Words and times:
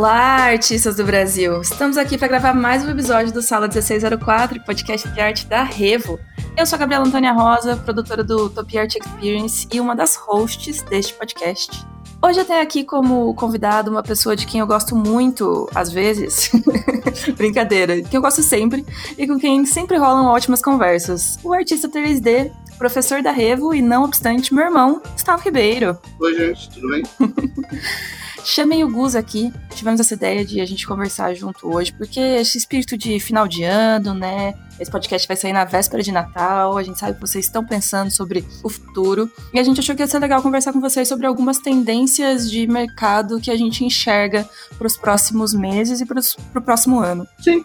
Olá, 0.00 0.44
artistas 0.44 0.96
do 0.96 1.04
Brasil! 1.04 1.60
Estamos 1.60 1.98
aqui 1.98 2.16
para 2.16 2.26
gravar 2.26 2.54
mais 2.54 2.82
um 2.82 2.88
episódio 2.88 3.34
do 3.34 3.42
Sala 3.42 3.68
1604, 3.68 4.64
podcast 4.64 5.06
de 5.06 5.20
arte 5.20 5.46
da 5.46 5.62
Revo. 5.62 6.18
Eu 6.56 6.64
sou 6.64 6.76
a 6.76 6.78
Gabriela 6.78 7.06
Antônia 7.06 7.32
Rosa, 7.32 7.76
produtora 7.76 8.24
do 8.24 8.48
Top 8.48 8.78
Art 8.78 8.96
Experience 8.96 9.68
e 9.70 9.78
uma 9.78 9.94
das 9.94 10.16
hosts 10.16 10.80
deste 10.84 11.12
podcast. 11.12 11.86
Hoje 12.22 12.40
eu 12.40 12.46
tenho 12.46 12.62
aqui 12.62 12.82
como 12.82 13.34
convidado 13.34 13.90
uma 13.90 14.02
pessoa 14.02 14.34
de 14.34 14.46
quem 14.46 14.60
eu 14.60 14.66
gosto 14.66 14.96
muito, 14.96 15.68
às 15.74 15.92
vezes, 15.92 16.50
brincadeira, 17.36 18.00
que 18.00 18.16
eu 18.16 18.22
gosto 18.22 18.42
sempre 18.42 18.86
e 19.18 19.26
com 19.26 19.38
quem 19.38 19.66
sempre 19.66 19.98
rolam 19.98 20.24
ótimas 20.24 20.62
conversas. 20.62 21.38
O 21.44 21.52
artista 21.52 21.90
3D, 21.90 22.50
professor 22.78 23.22
da 23.22 23.32
Revo 23.32 23.74
e, 23.74 23.82
não 23.82 24.04
obstante, 24.04 24.54
meu 24.54 24.64
irmão, 24.64 25.02
Gustavo 25.12 25.42
Ribeiro. 25.42 25.98
Oi, 26.18 26.34
gente, 26.34 26.70
tudo 26.70 26.88
bem? 26.88 27.02
Chamei 28.44 28.82
o 28.82 28.90
Gus 28.90 29.14
aqui, 29.14 29.52
tivemos 29.74 30.00
essa 30.00 30.14
ideia 30.14 30.44
de 30.44 30.60
a 30.60 30.66
gente 30.66 30.86
conversar 30.86 31.34
junto 31.34 31.72
hoje, 31.72 31.92
porque 31.92 32.18
esse 32.18 32.58
espírito 32.58 32.96
de 32.96 33.20
final 33.20 33.46
de 33.46 33.62
ano, 33.62 34.14
né? 34.14 34.54
Esse 34.78 34.90
podcast 34.90 35.28
vai 35.28 35.36
sair 35.36 35.52
na 35.52 35.64
véspera 35.64 36.02
de 36.02 36.10
Natal, 36.10 36.76
a 36.76 36.82
gente 36.82 36.98
sabe 36.98 37.14
que 37.14 37.20
vocês 37.20 37.44
estão 37.44 37.64
pensando 37.64 38.10
sobre 38.10 38.44
o 38.64 38.68
futuro, 38.68 39.30
e 39.52 39.60
a 39.60 39.62
gente 39.62 39.80
achou 39.80 39.94
que 39.94 40.02
ia 40.02 40.06
ser 40.06 40.18
legal 40.18 40.42
conversar 40.42 40.72
com 40.72 40.80
vocês 40.80 41.06
sobre 41.06 41.26
algumas 41.26 41.58
tendências 41.58 42.50
de 42.50 42.66
mercado 42.66 43.40
que 43.40 43.50
a 43.50 43.56
gente 43.56 43.84
enxerga 43.84 44.48
para 44.78 44.86
os 44.86 44.96
próximos 44.96 45.52
meses 45.52 46.00
e 46.00 46.06
para 46.06 46.20
o 46.56 46.62
próximo 46.62 46.98
ano. 46.98 47.26
Sim. 47.40 47.64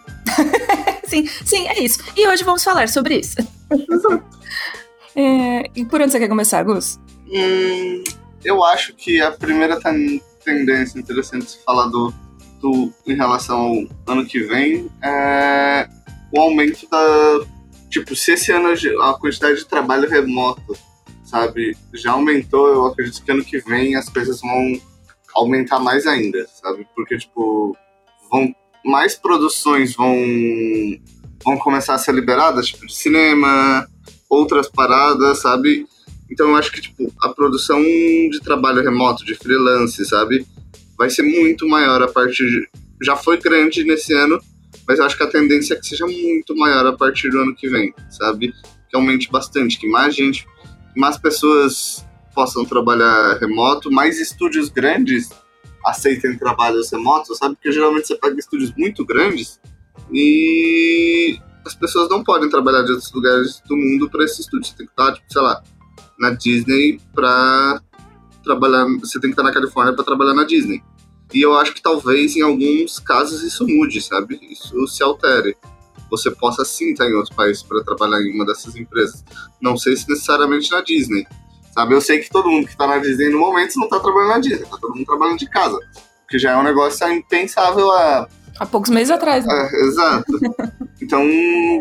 sim, 1.08 1.26
sim, 1.44 1.68
é 1.68 1.82
isso. 1.82 2.00
E 2.16 2.28
hoje 2.28 2.44
vamos 2.44 2.62
falar 2.62 2.88
sobre 2.88 3.18
isso. 3.20 3.36
é, 5.16 5.70
e 5.74 5.84
por 5.84 6.00
onde 6.00 6.12
você 6.12 6.18
quer 6.18 6.28
começar, 6.28 6.62
Gus? 6.62 7.00
Hum, 7.28 8.04
eu 8.44 8.62
acho 8.62 8.94
que 8.94 9.20
a 9.20 9.32
primeira 9.32 9.80
tendência 9.80 10.35
interessante 10.50 11.50
se 11.50 11.64
falar 11.64 11.86
do, 11.86 12.12
do, 12.60 12.92
em 13.06 13.14
relação 13.14 13.58
ao 13.58 14.14
ano 14.14 14.26
que 14.26 14.40
vem 14.40 14.90
é 15.02 15.88
o 16.34 16.40
aumento 16.40 16.88
da. 16.88 17.46
Tipo, 17.90 18.14
se 18.16 18.32
esse 18.32 18.52
ano 18.52 18.68
a 19.02 19.14
quantidade 19.14 19.58
de 19.58 19.64
trabalho 19.64 20.08
remoto, 20.08 20.76
sabe, 21.24 21.76
já 21.94 22.12
aumentou, 22.12 22.68
eu 22.68 22.86
acredito 22.86 23.22
que 23.22 23.30
ano 23.30 23.44
que 23.44 23.58
vem 23.58 23.94
as 23.96 24.08
coisas 24.08 24.40
vão 24.40 24.80
aumentar 25.34 25.78
mais 25.78 26.06
ainda, 26.06 26.46
sabe? 26.60 26.86
Porque, 26.94 27.16
tipo, 27.16 27.76
vão, 28.30 28.54
mais 28.84 29.14
produções 29.14 29.94
vão, 29.94 30.14
vão 31.44 31.58
começar 31.58 31.94
a 31.94 31.98
ser 31.98 32.12
liberadas, 32.12 32.68
tipo, 32.68 32.86
de 32.86 32.94
cinema, 32.94 33.86
outras 34.28 34.68
paradas, 34.68 35.40
sabe? 35.40 35.86
Então 36.30 36.48
eu 36.50 36.56
acho 36.56 36.72
que 36.72 36.80
tipo, 36.80 37.12
a 37.22 37.28
produção 37.28 37.80
de 37.82 38.40
trabalho 38.42 38.82
remoto, 38.82 39.24
de 39.24 39.34
freelance, 39.34 40.04
sabe? 40.04 40.46
Vai 40.98 41.10
ser 41.10 41.22
muito 41.22 41.68
maior 41.68 42.02
a 42.02 42.08
partir 42.08 42.48
de... 42.48 42.68
Já 43.02 43.16
foi 43.16 43.38
grande 43.38 43.84
nesse 43.84 44.12
ano, 44.14 44.40
mas 44.88 44.98
eu 44.98 45.04
acho 45.04 45.16
que 45.16 45.22
a 45.22 45.30
tendência 45.30 45.74
é 45.74 45.76
que 45.76 45.86
seja 45.86 46.06
muito 46.06 46.56
maior 46.56 46.86
a 46.86 46.92
partir 46.92 47.30
do 47.30 47.40
ano 47.40 47.54
que 47.54 47.68
vem, 47.68 47.94
sabe? 48.10 48.54
Que 48.88 48.96
aumente 48.96 49.30
bastante, 49.30 49.78
que 49.78 49.86
mais 49.86 50.14
gente, 50.14 50.46
mais 50.96 51.18
pessoas 51.18 52.04
possam 52.34 52.64
trabalhar 52.64 53.38
remoto, 53.38 53.90
mais 53.90 54.20
estúdios 54.20 54.68
grandes 54.68 55.30
aceitem 55.86 56.36
trabalhos 56.36 56.90
remotos, 56.90 57.38
sabe? 57.38 57.54
Porque 57.54 57.70
geralmente 57.70 58.08
você 58.08 58.16
pega 58.16 58.38
estúdios 58.38 58.72
muito 58.76 59.04
grandes 59.04 59.60
e 60.12 61.38
as 61.64 61.74
pessoas 61.74 62.08
não 62.08 62.24
podem 62.24 62.50
trabalhar 62.50 62.82
de 62.82 62.92
outros 62.92 63.12
lugares 63.12 63.62
do 63.68 63.76
mundo 63.76 64.10
para 64.10 64.24
esse 64.24 64.40
estúdio. 64.40 64.66
Você 64.66 64.76
tem 64.76 64.86
que 64.86 64.92
estar, 64.92 65.12
tipo, 65.12 65.32
sei 65.32 65.42
lá, 65.42 65.62
na 66.18 66.30
Disney 66.30 67.00
para 67.14 67.80
trabalhar. 68.42 68.86
Você 69.00 69.20
tem 69.20 69.30
que 69.30 69.34
estar 69.34 69.42
na 69.42 69.52
Califórnia 69.52 69.94
para 69.94 70.04
trabalhar 70.04 70.34
na 70.34 70.44
Disney. 70.44 70.82
E 71.34 71.42
eu 71.42 71.56
acho 71.56 71.74
que 71.74 71.82
talvez 71.82 72.36
em 72.36 72.42
alguns 72.42 72.98
casos 72.98 73.42
isso 73.42 73.66
mude, 73.66 74.00
sabe? 74.00 74.38
Isso 74.50 74.86
se 74.86 75.02
altere. 75.02 75.56
Você 76.10 76.30
possa 76.30 76.64
sim 76.64 76.92
estar 76.92 77.08
em 77.08 77.14
outro 77.14 77.34
país 77.34 77.62
para 77.62 77.82
trabalhar 77.82 78.22
em 78.22 78.32
uma 78.32 78.46
dessas 78.46 78.76
empresas. 78.76 79.24
Não 79.60 79.76
sei 79.76 79.96
se 79.96 80.08
necessariamente 80.08 80.70
na 80.70 80.80
Disney. 80.80 81.26
Sabe? 81.72 81.94
Eu 81.94 82.00
sei 82.00 82.20
que 82.20 82.30
todo 82.30 82.48
mundo 82.48 82.64
que 82.64 82.72
está 82.72 82.86
na 82.86 82.98
Disney 82.98 83.28
no 83.28 83.40
momento 83.40 83.74
não 83.76 83.84
está 83.84 83.98
trabalhando 83.98 84.30
na 84.30 84.38
Disney, 84.38 84.62
está 84.62 84.78
todo 84.78 84.94
mundo 84.94 85.04
trabalhando 85.04 85.38
de 85.38 85.50
casa. 85.50 85.78
Que 86.28 86.38
já 86.38 86.52
é 86.52 86.56
um 86.56 86.62
negócio 86.62 87.06
impensável 87.12 87.90
há. 87.90 88.28
Há 88.58 88.64
poucos 88.64 88.88
meses 88.88 89.10
atrás. 89.10 89.44
Né? 89.44 89.52
É, 89.72 89.84
exato. 89.84 90.32
Então, 90.98 91.22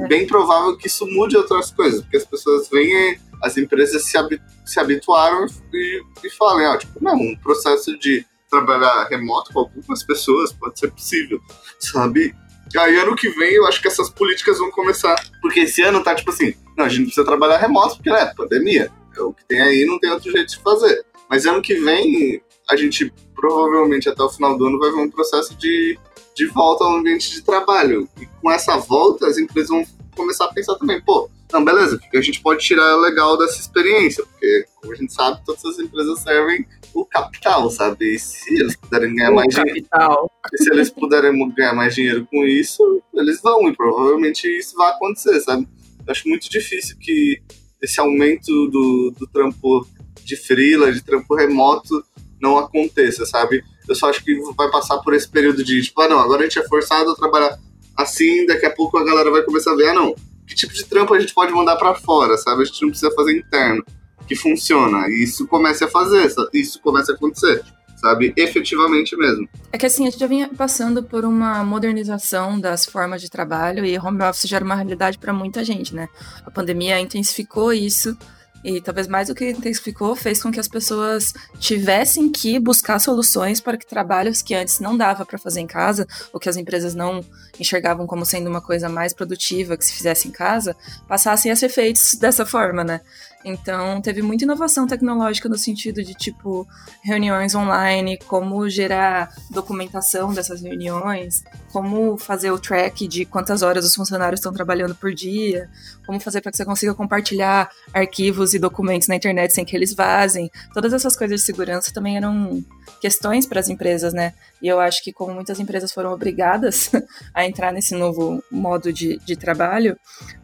bem 0.09 0.27
provável 0.27 0.77
que 0.77 0.87
isso 0.87 1.07
mude 1.07 1.37
outras 1.37 1.71
coisas, 1.71 2.01
porque 2.01 2.17
as 2.17 2.25
pessoas 2.25 2.67
veem 2.69 3.17
as 3.43 3.57
empresas 3.57 4.03
se, 4.03 4.17
habi 4.17 4.41
se 4.65 4.79
habituaram 4.79 5.45
e, 5.73 6.03
e 6.23 6.29
falam, 6.31 6.71
ah, 6.71 6.77
tipo, 6.77 7.03
não, 7.03 7.15
um 7.15 7.35
processo 7.37 7.97
de 7.99 8.25
trabalhar 8.49 9.07
remoto 9.09 9.51
com 9.51 9.59
algumas 9.59 10.03
pessoas 10.03 10.53
pode 10.53 10.79
ser 10.79 10.91
possível, 10.91 11.39
sabe? 11.79 12.35
Aí 12.77 12.97
ano 12.97 13.15
que 13.15 13.29
vem 13.29 13.53
eu 13.53 13.67
acho 13.67 13.81
que 13.81 13.87
essas 13.87 14.09
políticas 14.09 14.57
vão 14.57 14.71
começar, 14.71 15.15
porque 15.41 15.61
esse 15.61 15.81
ano 15.81 16.03
tá 16.03 16.15
tipo 16.15 16.31
assim, 16.31 16.53
não, 16.77 16.85
a 16.85 16.89
gente 16.89 17.05
precisa 17.05 17.25
trabalhar 17.25 17.57
remoto 17.57 17.95
porque, 17.95 18.09
né, 18.09 18.33
pandemia, 18.35 18.91
é 19.15 19.21
o 19.21 19.33
que 19.33 19.45
tem 19.45 19.61
aí, 19.61 19.85
não 19.85 19.99
tem 19.99 20.11
outro 20.11 20.31
jeito 20.31 20.49
de 20.49 20.59
fazer. 20.59 21.05
Mas 21.29 21.45
ano 21.45 21.61
que 21.61 21.75
vem 21.75 22.41
a 22.69 22.75
gente 22.75 23.13
provavelmente 23.35 24.09
até 24.09 24.23
o 24.23 24.29
final 24.29 24.57
do 24.57 24.65
ano 24.65 24.79
vai 24.79 24.91
ver 24.91 24.97
um 24.97 25.09
processo 25.09 25.55
de, 25.55 25.97
de 26.35 26.45
volta 26.47 26.83
ao 26.83 26.95
ambiente 26.95 27.31
de 27.31 27.41
trabalho. 27.41 28.09
E 28.19 28.25
com 28.25 28.51
essa 28.51 28.77
volta 28.77 29.27
as 29.27 29.37
empresas 29.37 29.69
vão 29.69 29.85
começar 30.15 30.45
a 30.45 30.53
pensar 30.53 30.75
também, 30.75 31.01
pô, 31.01 31.29
não, 31.51 31.63
beleza, 31.63 31.95
o 31.95 31.99
que 31.99 32.17
a 32.17 32.21
gente 32.21 32.41
pode 32.41 32.63
tirar 32.63 32.95
legal 32.97 33.37
dessa 33.37 33.59
experiência? 33.59 34.25
Porque, 34.25 34.65
como 34.75 34.93
a 34.93 34.95
gente 34.95 35.13
sabe, 35.13 35.41
todas 35.45 35.63
as 35.65 35.79
empresas 35.79 36.19
servem 36.19 36.65
o 36.93 37.05
capital, 37.05 37.69
sabe? 37.69 38.15
E 38.15 38.19
se 38.19 38.53
eles 38.53 38.75
puderem 38.75 39.15
ganhar 39.15 39.31
o 39.31 39.35
mais 39.35 39.53
capital. 39.53 40.31
dinheiro. 40.31 40.63
se 40.63 40.71
eles 40.71 40.89
puderem 40.89 41.53
ganhar 41.53 41.73
mais 41.73 41.93
dinheiro 41.93 42.27
com 42.31 42.43
isso, 42.45 43.01
eles 43.13 43.41
vão, 43.41 43.67
e 43.69 43.75
provavelmente 43.75 44.47
isso 44.47 44.75
vai 44.75 44.91
acontecer, 44.91 45.39
sabe? 45.41 45.67
Eu 46.05 46.11
acho 46.11 46.27
muito 46.27 46.49
difícil 46.49 46.97
que 46.99 47.41
esse 47.81 47.99
aumento 47.99 48.67
do, 48.67 49.13
do 49.17 49.27
trampo 49.27 49.87
de 50.23 50.35
freela, 50.35 50.91
de 50.91 51.03
trampo 51.03 51.35
remoto, 51.35 52.03
não 52.41 52.57
aconteça, 52.57 53.25
sabe? 53.25 53.63
Eu 53.87 53.95
só 53.95 54.09
acho 54.09 54.23
que 54.23 54.35
vai 54.55 54.69
passar 54.71 54.97
por 54.99 55.13
esse 55.13 55.29
período 55.29 55.63
de, 55.63 55.81
tipo, 55.83 56.01
ah, 56.01 56.09
não, 56.09 56.19
agora 56.19 56.41
a 56.41 56.43
gente 56.43 56.59
é 56.59 56.67
forçado 56.67 57.11
a 57.11 57.15
trabalhar 57.15 57.57
assim, 57.95 58.45
daqui 58.45 58.65
a 58.65 58.71
pouco 58.71 58.97
a 58.97 59.05
galera 59.05 59.31
vai 59.31 59.43
começar 59.43 59.71
a 59.71 59.75
ver, 59.75 59.89
ah, 59.89 59.93
não, 59.93 60.15
que 60.47 60.55
tipo 60.55 60.73
de 60.73 60.85
trampo 60.85 61.13
a 61.13 61.19
gente 61.19 61.33
pode 61.33 61.51
mandar 61.51 61.75
para 61.75 61.95
fora, 61.95 62.37
sabe? 62.37 62.61
A 62.61 62.65
gente 62.65 62.81
não 62.81 62.89
precisa 62.89 63.11
fazer 63.11 63.37
interno, 63.37 63.83
que 64.27 64.35
funciona. 64.35 65.07
E 65.09 65.23
isso 65.23 65.47
começa 65.47 65.85
a 65.85 65.87
fazer, 65.87 66.31
isso 66.53 66.79
começa 66.81 67.11
a 67.11 67.15
acontecer, 67.15 67.63
sabe? 67.97 68.33
Efetivamente 68.35 69.15
mesmo. 69.15 69.47
É 69.71 69.77
que 69.77 69.85
assim, 69.85 70.07
a 70.07 70.09
gente 70.09 70.19
já 70.19 70.27
vinha 70.27 70.49
passando 70.55 71.03
por 71.03 71.25
uma 71.25 71.63
modernização 71.63 72.59
das 72.59 72.85
formas 72.85 73.21
de 73.21 73.29
trabalho 73.29 73.85
e 73.85 73.97
home 73.97 74.23
office 74.23 74.47
já 74.49 74.57
era 74.57 74.65
uma 74.65 74.75
realidade 74.75 75.17
para 75.17 75.33
muita 75.33 75.63
gente, 75.63 75.93
né? 75.93 76.07
A 76.45 76.51
pandemia 76.51 76.99
intensificou 76.99 77.73
isso 77.73 78.17
e 78.65 78.81
talvez 78.81 79.07
mais 79.07 79.27
do 79.27 79.35
que 79.35 79.47
intensificou, 79.47 80.15
fez 80.15 80.41
com 80.41 80.51
que 80.51 80.59
as 80.59 80.67
pessoas 80.67 81.35
tivessem 81.59 82.31
que 82.31 82.57
buscar 82.57 82.97
soluções 82.97 83.61
para 83.61 83.77
que 83.77 83.85
trabalhos 83.85 84.41
que 84.41 84.55
antes 84.55 84.79
não 84.79 84.97
dava 84.97 85.23
para 85.23 85.37
fazer 85.37 85.59
em 85.59 85.67
casa, 85.67 86.07
ou 86.33 86.39
que 86.39 86.49
as 86.49 86.57
empresas 86.57 86.95
não 86.95 87.23
enxergavam 87.59 88.07
como 88.07 88.25
sendo 88.25 88.49
uma 88.49 88.61
coisa 88.61 88.89
mais 88.89 89.13
produtiva 89.13 89.77
que 89.77 89.85
se 89.85 89.93
fizesse 89.93 90.27
em 90.27 90.31
casa, 90.31 90.75
passassem 91.07 91.51
a 91.51 91.55
ser 91.55 91.69
feitos 91.69 92.15
dessa 92.15 92.43
forma, 92.43 92.83
né? 92.83 93.01
Então, 93.47 94.01
teve 94.01 94.23
muita 94.23 94.43
inovação 94.43 94.87
tecnológica 94.87 95.47
no 95.47 95.55
sentido 95.55 96.03
de, 96.03 96.15
tipo, 96.15 96.67
reuniões 97.03 97.53
online, 97.53 98.17
como 98.25 98.67
gerar 98.67 99.31
documentação 99.51 100.33
dessas 100.33 100.63
reuniões, 100.63 101.43
como 101.71 102.17
fazer 102.17 102.49
o 102.49 102.57
track 102.57 103.07
de 103.07 103.23
quantas 103.23 103.61
horas 103.61 103.85
os 103.85 103.93
funcionários 103.93 104.39
estão 104.39 104.51
trabalhando 104.51 104.95
por 104.95 105.13
dia, 105.13 105.69
como 106.07 106.19
fazer 106.19 106.41
para 106.41 106.51
que 106.51 106.57
você 106.57 106.65
consiga 106.65 106.95
compartilhar 106.95 107.69
arquivos 107.93 108.55
e 108.55 108.59
documentos 108.59 109.07
na 109.07 109.15
internet 109.15 109.53
sem 109.53 109.63
que 109.63 109.75
eles 109.75 109.93
vazem. 109.93 110.49
Todas 110.73 110.91
essas 110.91 111.15
coisas 111.15 111.41
de 111.41 111.45
segurança 111.45 111.93
também 111.93 112.17
eram 112.17 112.65
questões 112.99 113.45
para 113.45 113.59
as 113.59 113.69
empresas, 113.69 114.13
né? 114.13 114.33
E 114.61 114.67
eu 114.67 114.79
acho 114.79 115.03
que, 115.03 115.13
como 115.13 115.33
muitas 115.33 115.59
empresas 115.59 115.91
foram 115.91 116.11
obrigadas 116.11 116.91
a 117.33 117.45
entrar 117.45 117.71
nesse 117.71 117.95
novo 117.95 118.43
modo 118.51 118.91
de, 118.91 119.17
de 119.25 119.35
trabalho, 119.35 119.97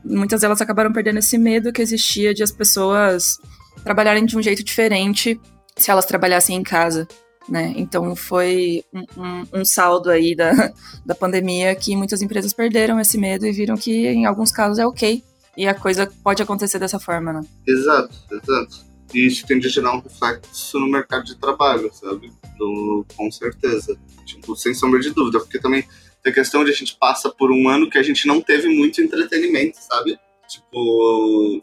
muitas 0.04 0.42
delas 0.42 0.62
acabaram 0.62 0.94
perdendo 0.94 1.20
esse 1.20 1.38
medo 1.38 1.72
que 1.72 1.82
existia 1.82 2.34
de 2.34 2.44
as 2.44 2.52
pessoas 2.52 3.38
trabalharem 3.84 4.26
de 4.26 4.38
um 4.38 4.42
jeito 4.42 4.64
diferente 4.64 5.40
se 5.76 5.90
elas 5.90 6.06
trabalhassem 6.06 6.56
em 6.56 6.64
casa. 6.64 7.08
Né? 7.50 7.74
Então 7.76 8.16
foi 8.16 8.84
um, 8.94 9.06
um, 9.18 9.62
um, 9.62 9.66
saldo 9.66 10.12
aí 10.12 10.36
da, 10.36 10.52
da 11.04 11.16
pandemia 11.16 11.74
que 11.74 11.96
muitas 11.96 12.22
empresas 12.22 12.54
perderam 12.54 13.00
esse 13.00 13.18
medo 13.18 13.48
e 13.48 13.52
viram 13.52 13.76
que 13.76 14.08
em 14.08 14.26
alguns 14.26 14.52
casos 14.52 14.78
é 14.78 14.86
ok 14.86 15.24
e 15.58 15.68
a 15.68 15.74
coisa 15.74 16.10
pode 16.24 16.42
acontecer 16.42 16.80
dessa 16.80 17.00
forma, 17.00 17.34
né? 17.34 17.42
Exato, 17.68 18.16
exato. 18.32 18.91
E 19.14 19.26
isso 19.26 19.46
tende 19.46 19.68
a 19.68 19.70
gerar 19.70 19.94
um 19.94 20.00
reflexo 20.00 20.80
no 20.80 20.88
mercado 20.88 21.26
de 21.26 21.36
trabalho, 21.36 21.92
sabe? 21.94 22.32
Do, 22.58 23.06
com 23.16 23.32
certeza. 23.32 23.98
Tipo, 24.26 24.56
sem 24.56 24.74
sombra 24.74 25.00
de 25.00 25.12
dúvida, 25.12 25.40
porque 25.40 25.60
também 25.60 25.86
tem 26.24 26.32
a 26.32 26.36
questão 26.36 26.64
de 26.64 26.72
a 26.72 26.76
gente 26.76 26.98
passa 27.00 27.30
por 27.30 27.52
um 27.52 27.68
ano 27.68 27.90
que 27.90 27.98
a 27.98 28.04
gente 28.04 28.28
não 28.28 28.42
teve 28.42 28.70
muito 28.70 29.02
entretenimento, 29.02 29.78
sabe? 29.80 30.18
Tipo, 30.48 31.62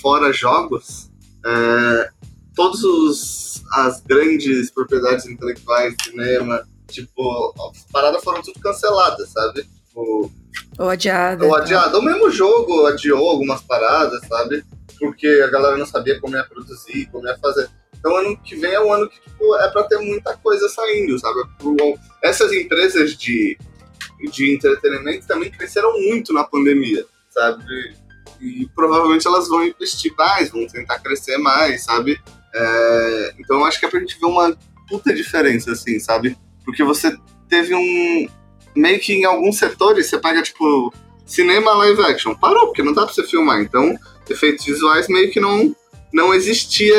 fora 0.00 0.32
jogos, 0.32 1.10
é, 1.44 2.10
todos 2.54 2.82
os, 2.84 3.62
as 3.72 4.00
grandes 4.00 4.70
propriedades 4.70 5.26
intelectuais, 5.26 5.94
cinema, 6.02 6.64
Tipo, 6.90 7.54
as 7.70 7.84
paradas 7.90 8.22
foram 8.22 8.42
tudo 8.42 8.58
canceladas, 8.60 9.28
sabe? 9.30 9.62
Tipo, 9.62 10.30
ou 10.78 10.88
adiada. 10.88 11.44
Ou 11.44 11.54
adiada. 11.54 11.98
O 11.98 12.02
mesmo 12.02 12.30
jogo 12.30 12.86
adiou 12.86 13.30
algumas 13.30 13.62
paradas, 13.62 14.20
sabe? 14.26 14.64
Porque 15.00 15.26
a 15.26 15.48
galera 15.48 15.76
não 15.76 15.86
sabia 15.86 16.20
como 16.20 16.36
ia 16.36 16.44
produzir, 16.44 17.08
como 17.10 17.26
ia 17.26 17.36
fazer. 17.38 17.68
Então, 17.98 18.16
ano 18.16 18.36
que 18.36 18.54
vem 18.54 18.72
é 18.72 18.80
um 18.80 18.92
ano 18.92 19.08
que 19.08 19.20
tipo, 19.20 19.56
é 19.56 19.68
para 19.68 19.84
ter 19.84 19.98
muita 19.98 20.36
coisa 20.36 20.68
saindo, 20.68 21.18
sabe? 21.18 21.40
Essas 22.22 22.52
empresas 22.52 23.16
de, 23.16 23.58
de 24.30 24.54
entretenimento 24.54 25.26
também 25.26 25.50
cresceram 25.50 25.92
muito 26.00 26.32
na 26.32 26.44
pandemia, 26.44 27.04
sabe? 27.28 27.64
E 28.40 28.68
provavelmente 28.74 29.26
elas 29.26 29.48
vão 29.48 29.64
investir 29.64 30.14
mais, 30.16 30.50
vão 30.50 30.66
tentar 30.66 30.98
crescer 31.00 31.36
mais, 31.38 31.84
sabe? 31.84 32.20
É, 32.54 33.34
então, 33.38 33.64
acho 33.64 33.78
que 33.78 33.86
é 33.86 33.88
pra 33.88 34.00
gente 34.00 34.18
ver 34.18 34.26
uma 34.26 34.56
puta 34.88 35.14
diferença, 35.14 35.72
assim, 35.72 35.98
sabe? 35.98 36.36
Porque 36.64 36.82
você 36.82 37.16
teve 37.48 37.74
um. 37.74 38.28
Meio 38.76 39.00
que 39.00 39.12
em 39.12 39.24
alguns 39.24 39.58
setores 39.58 40.06
você 40.06 40.18
paga, 40.18 40.42
tipo, 40.42 40.92
cinema 41.26 41.72
live 41.74 42.02
action. 42.02 42.34
Parou, 42.34 42.66
porque 42.66 42.82
não 42.82 42.92
dá 42.92 43.04
pra 43.04 43.12
você 43.12 43.24
filmar. 43.24 43.60
Então, 43.60 43.96
efeitos 44.28 44.64
visuais 44.64 45.08
meio 45.08 45.30
que 45.30 45.40
não, 45.40 45.74
não 46.12 46.34
existia 46.34 46.94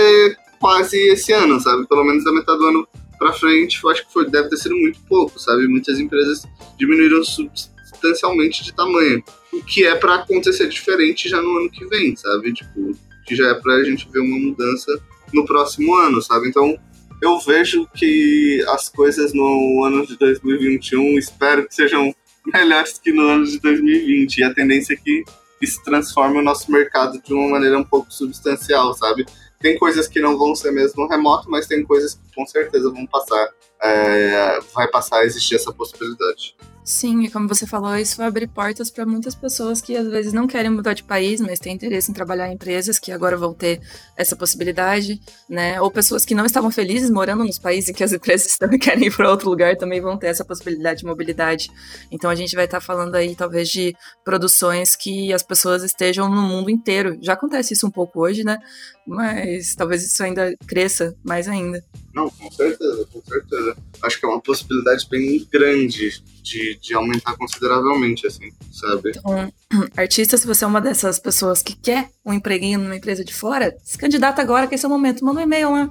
quase 0.60 0.98
esse 0.98 1.34
ano, 1.34 1.60
sabe? 1.60 1.88
Pelo 1.88 2.04
menos 2.04 2.24
da 2.24 2.32
metade 2.32 2.60
do 2.60 2.68
ano 2.68 2.88
pra 3.18 3.34
frente, 3.34 3.80
eu 3.84 3.90
acho 3.90 4.06
que 4.06 4.14
foi, 4.14 4.30
deve 4.30 4.50
ter 4.50 4.58
sido 4.58 4.76
muito 4.76 5.00
pouco, 5.08 5.40
sabe? 5.40 5.68
Muitas 5.68 6.00
empresas 6.00 6.44
diminuíram 6.78 7.24
substancialmente 7.24 8.64
de 8.64 8.74
tamanho. 8.74 9.24
O 9.54 9.62
que 9.64 9.86
é 9.86 9.96
para 9.96 10.16
acontecer 10.16 10.68
diferente 10.68 11.30
já 11.30 11.42
no 11.42 11.58
ano 11.58 11.70
que 11.70 11.86
vem, 11.86 12.16
sabe? 12.16 12.54
Tipo, 12.54 12.98
que 13.26 13.36
já 13.36 13.50
é 13.50 13.54
pra 13.54 13.84
gente 13.84 14.10
ver 14.12 14.20
uma 14.20 14.40
mudança 14.40 14.92
no 15.34 15.46
próximo 15.46 15.94
ano, 15.96 16.22
sabe? 16.22 16.48
Então, 16.48 16.78
eu 17.22 17.40
vejo 17.40 17.88
que 17.96 18.64
as 18.70 18.90
coisas 18.90 19.34
no 19.34 19.84
ano 19.84 20.06
de 20.06 20.18
2021 20.18 21.20
espero 21.20 21.68
que 21.68 21.76
sejam 21.76 22.14
melhores 22.52 22.98
que 22.98 23.12
no 23.12 23.22
ano 23.22 23.46
de 23.46 23.60
2020. 23.60 24.38
E 24.38 24.44
a 24.44 24.54
tendência 24.54 24.94
é 24.94 24.98
que 24.98 25.24
isso 25.62 25.82
transforme 25.84 26.40
o 26.40 26.42
nosso 26.42 26.72
mercado 26.72 27.22
de 27.22 27.34
uma 27.34 27.50
maneira 27.50 27.78
um 27.78 27.84
pouco 27.84 28.12
substancial, 28.12 28.94
sabe? 28.94 29.26
Tem 29.60 29.78
coisas 29.78 30.08
que 30.08 30.20
não 30.20 30.38
vão 30.38 30.56
ser 30.56 30.72
mesmo 30.72 31.08
remoto, 31.08 31.50
mas 31.50 31.68
tem 31.68 31.86
coisas 31.86 32.16
que 32.16 32.36
com 32.36 32.46
certeza 32.46 32.90
vão 32.90 33.06
passar. 33.06 33.48
É, 33.84 34.60
vai 34.74 34.88
passar 34.88 35.20
a 35.20 35.26
existir 35.26 35.56
essa 35.56 35.72
possibilidade. 35.72 36.56
Sim, 36.84 37.24
e 37.24 37.30
como 37.30 37.48
você 37.48 37.68
falou, 37.68 37.96
isso 37.96 38.18
vai 38.18 38.28
abrir 38.28 38.48
portas 38.48 38.90
para 38.90 39.06
muitas 39.06 39.36
pessoas 39.36 39.82
que 39.82 39.96
às 39.96 40.08
vezes 40.08 40.34
não 40.34 40.48
querem 40.48 40.72
mudar 40.72 40.94
de 40.94 41.04
país, 41.04 41.40
mas 41.40 41.60
têm 41.60 41.76
interesse 41.76 42.10
em 42.10 42.14
trabalhar 42.14 42.50
em 42.50 42.56
empresas 42.56 42.98
que 42.98 43.12
agora 43.12 43.38
vão 43.38 43.54
ter 43.54 43.80
essa 44.18 44.36
possibilidade, 44.36 45.22
né? 45.48 45.80
Ou 45.80 45.92
pessoas 45.92 46.26
que 46.26 46.34
não 46.34 46.44
estavam 46.44 46.72
felizes 46.72 47.12
morando 47.12 47.46
nos 47.46 47.60
países 47.60 47.92
em 47.92 47.94
que 47.94 48.04
as 48.04 48.12
empresas 48.14 48.58
também 48.58 48.80
querem 48.80 49.08
ir 49.08 49.16
para 49.16 49.30
outro 49.30 49.48
lugar 49.48 49.78
também 49.78 50.02
vão 50.02 50.18
ter 50.18 50.28
essa 50.28 50.44
possibilidade 50.44 51.02
de 51.02 51.06
mobilidade. 51.06 51.70
Então 52.12 52.32
a 52.32 52.36
gente 52.36 52.56
vai 52.56 52.66
estar 52.66 52.80
tá 52.80 52.86
falando 52.86 53.14
aí 53.14 53.36
talvez 53.36 53.70
de 53.70 53.96
produções 54.26 54.96
que 54.96 55.32
as 55.32 55.44
pessoas 55.44 55.84
estejam 55.84 56.28
no 56.28 56.42
mundo 56.42 56.72
inteiro. 56.72 57.16
Já 57.22 57.34
acontece 57.34 57.76
isso 57.76 57.86
um 57.86 57.92
pouco 57.92 58.22
hoje, 58.22 58.44
né? 58.44 58.58
Mas 59.06 59.76
talvez 59.76 60.04
isso 60.04 60.24
ainda 60.24 60.56
cresça 60.66 61.16
mais 61.24 61.48
ainda. 61.48 61.84
Não, 62.14 62.28
com 62.30 62.52
certeza, 62.52 63.06
com 63.12 63.22
certeza. 63.22 63.78
Acho 64.02 64.20
que 64.20 64.26
é 64.26 64.30
uma 64.30 64.42
possibilidade 64.42 65.08
bem 65.10 65.48
grande 65.52 66.24
de, 66.42 66.78
de 66.80 66.94
aumentar 66.94 67.36
consideravelmente, 67.38 68.26
assim, 68.26 68.50
sabe? 68.72 69.12
Então, 69.16 69.54
artista, 69.96 70.38
se 70.38 70.48
você 70.48 70.64
é 70.64 70.68
uma 70.68 70.82
dessas 70.82 71.20
pessoas 71.20 71.62
que 71.62 71.76
quer 71.76 72.10
um 72.26 72.34
empreguinho 72.34 72.80
numa 72.80 72.96
empresa 72.96 73.24
de 73.24 73.34
fora, 73.34 73.76
se 73.84 73.98
candidata 73.98 74.42
agora, 74.42 74.68
que 74.68 74.76
esse 74.76 74.86
é 74.86 74.88
o 74.88 74.92
momento. 74.92 75.24
Manda 75.24 75.40
um 75.40 75.44
e-mail 75.44 75.72
lá. 75.72 75.90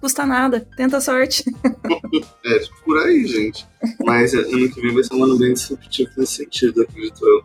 Custa 0.00 0.24
nada. 0.24 0.66
Tenta 0.76 0.98
a 0.98 1.00
sorte. 1.00 1.44
é, 2.44 2.58
tipo, 2.58 2.84
por 2.84 2.98
aí, 2.98 3.26
gente. 3.26 3.66
Mas 4.04 4.34
ano 4.34 4.70
que 4.72 4.80
vem 4.80 4.94
vai 4.94 5.04
ser 5.04 5.14
um 5.14 5.24
ano 5.24 5.38
bem 5.38 5.52
disruptivo 5.52 6.10
nesse 6.16 6.36
sentido, 6.36 6.82
acredito 6.82 7.24
eu. 7.26 7.44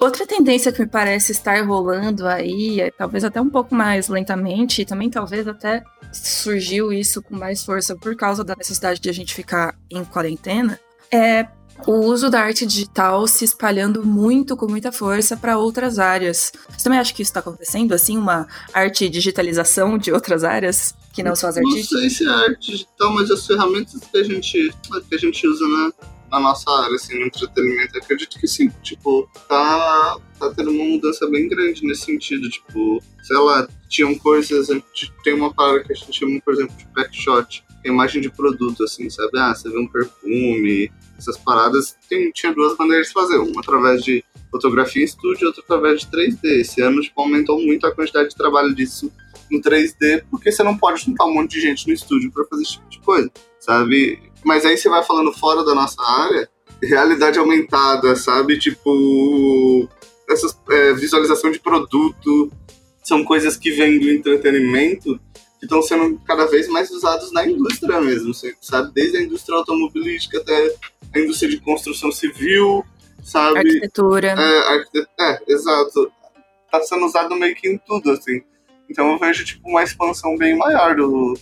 Outra 0.00 0.24
tendência 0.24 0.70
que 0.70 0.80
me 0.80 0.86
parece 0.86 1.32
estar 1.32 1.60
rolando 1.66 2.26
aí, 2.28 2.80
é, 2.80 2.90
talvez 2.90 3.24
até 3.24 3.40
um 3.40 3.50
pouco 3.50 3.74
mais 3.74 4.08
lentamente, 4.08 4.82
e 4.82 4.84
também 4.84 5.10
talvez 5.10 5.48
até 5.48 5.82
surgiu 6.12 6.92
isso 6.92 7.22
com 7.22 7.36
mais 7.36 7.64
força 7.64 7.96
por 7.96 8.16
causa 8.16 8.42
da 8.44 8.54
necessidade 8.56 9.00
de 9.00 9.08
a 9.08 9.12
gente 9.12 9.34
ficar 9.34 9.76
em 9.90 10.04
quarentena, 10.04 10.78
é 11.12 11.46
o 11.86 11.92
uso 11.92 12.28
da 12.28 12.40
arte 12.40 12.66
digital 12.66 13.26
se 13.26 13.44
espalhando 13.44 14.04
muito, 14.04 14.56
com 14.56 14.66
muita 14.66 14.90
força, 14.90 15.36
para 15.36 15.58
outras 15.58 15.98
áreas. 15.98 16.52
Você 16.68 16.84
também 16.84 16.98
acha 16.98 17.14
que 17.14 17.22
isso 17.22 17.30
está 17.30 17.40
acontecendo? 17.40 17.92
Assim, 17.92 18.16
uma 18.18 18.46
arte 18.72 19.08
digitalização 19.08 19.96
de 19.96 20.12
outras 20.12 20.42
áreas 20.42 20.94
que 21.12 21.22
não 21.22 21.36
são 21.36 21.48
as 21.48 21.56
artistas? 21.56 21.90
Não 21.92 22.00
sei 22.00 22.10
se 22.10 22.26
é 22.26 22.28
arte 22.28 22.72
digital, 22.72 23.12
mas 23.12 23.30
as 23.30 23.46
ferramentas 23.46 24.00
que 24.00 24.18
a 24.18 24.24
gente, 24.24 24.74
que 25.08 25.14
a 25.14 25.18
gente 25.18 25.46
usa 25.46 25.68
na, 25.68 25.92
na 26.30 26.40
nossa 26.40 26.70
área, 26.70 26.94
assim, 26.94 27.18
no 27.18 27.26
entretenimento, 27.26 27.98
acredito 27.98 28.38
que 28.38 28.46
sim. 28.46 28.70
Tipo, 28.82 29.28
tá, 29.48 30.18
tá 30.38 30.52
tendo 30.54 30.70
uma 30.70 30.84
mudança 30.84 31.28
bem 31.28 31.48
grande 31.48 31.84
nesse 31.84 32.02
sentido. 32.02 32.48
Tipo, 32.48 33.02
sei 33.22 33.36
lá, 33.36 33.68
tinham 33.88 34.14
coisas. 34.16 34.68
Tem 35.24 35.34
uma 35.34 35.52
parada 35.52 35.82
que 35.84 35.92
a 35.92 35.96
gente 35.96 36.18
chama, 36.18 36.40
por 36.40 36.54
exemplo, 36.54 36.76
de 36.76 36.86
backshot, 36.86 37.64
é 37.84 37.88
imagem 37.88 38.20
de 38.20 38.30
produto, 38.30 38.84
assim, 38.84 39.08
sabe? 39.08 39.38
Ah, 39.38 39.54
você 39.54 39.70
vê 39.70 39.78
um 39.78 39.86
perfume, 39.86 40.90
essas 41.16 41.36
paradas. 41.38 41.96
Tem, 42.08 42.30
tinha 42.32 42.52
duas 42.52 42.76
maneiras 42.76 43.08
de 43.08 43.12
fazer. 43.12 43.36
Uma 43.38 43.60
através 43.60 44.02
de 44.02 44.24
fotografia 44.50 45.02
em 45.02 45.04
estúdio, 45.04 45.48
outra 45.48 45.62
através 45.62 46.00
de 46.00 46.06
3D. 46.06 46.60
Esse 46.60 46.80
ano, 46.80 47.00
tipo, 47.00 47.20
aumentou 47.20 47.60
muito 47.60 47.86
a 47.86 47.94
quantidade 47.94 48.30
de 48.30 48.36
trabalho 48.36 48.74
disso 48.74 49.12
no 49.50 49.60
3D, 49.60 50.24
porque 50.30 50.52
você 50.52 50.62
não 50.62 50.76
pode 50.76 51.04
juntar 51.04 51.24
um 51.24 51.34
monte 51.34 51.52
de 51.52 51.60
gente 51.60 51.86
no 51.86 51.94
estúdio 51.94 52.30
para 52.30 52.44
fazer 52.44 52.62
esse 52.62 52.72
tipo 52.72 52.88
de 52.88 53.00
coisa, 53.00 53.30
sabe? 53.58 54.20
Mas 54.44 54.64
aí 54.64 54.76
você 54.76 54.88
vai 54.88 55.02
falando 55.02 55.32
fora 55.32 55.64
da 55.64 55.74
nossa 55.74 56.00
área, 56.02 56.48
realidade 56.82 57.38
aumentada, 57.38 58.14
sabe? 58.16 58.58
Tipo, 58.58 59.88
essa 60.28 60.54
é, 60.70 60.92
visualização 60.92 61.50
de 61.50 61.58
produto, 61.58 62.50
são 63.02 63.24
coisas 63.24 63.56
que 63.56 63.70
vêm 63.70 63.98
do 63.98 64.10
entretenimento 64.10 65.18
que 65.58 65.64
estão 65.64 65.82
sendo 65.82 66.20
cada 66.24 66.46
vez 66.46 66.68
mais 66.68 66.90
usados 66.90 67.32
na 67.32 67.44
indústria 67.46 68.00
mesmo, 68.00 68.32
sabe? 68.60 68.92
Desde 68.92 69.16
a 69.16 69.22
indústria 69.22 69.56
automobilística 69.56 70.38
até 70.38 70.74
a 71.14 71.18
indústria 71.18 71.50
de 71.50 71.60
construção 71.60 72.12
civil, 72.12 72.84
sabe? 73.24 73.58
Arquitetura. 73.58 74.34
É, 74.38 75.32
é 75.32 75.38
exato. 75.48 76.12
Tá 76.70 76.80
sendo 76.82 77.06
usado 77.06 77.34
meio 77.34 77.56
que 77.56 77.68
em 77.68 77.78
tudo, 77.78 78.12
assim. 78.12 78.42
Então 78.88 79.10
eu 79.10 79.18
vejo, 79.18 79.44
tipo, 79.44 79.68
uma 79.68 79.82
expansão 79.82 80.36
bem 80.36 80.56
maior 80.56 80.94
do, 80.94 81.34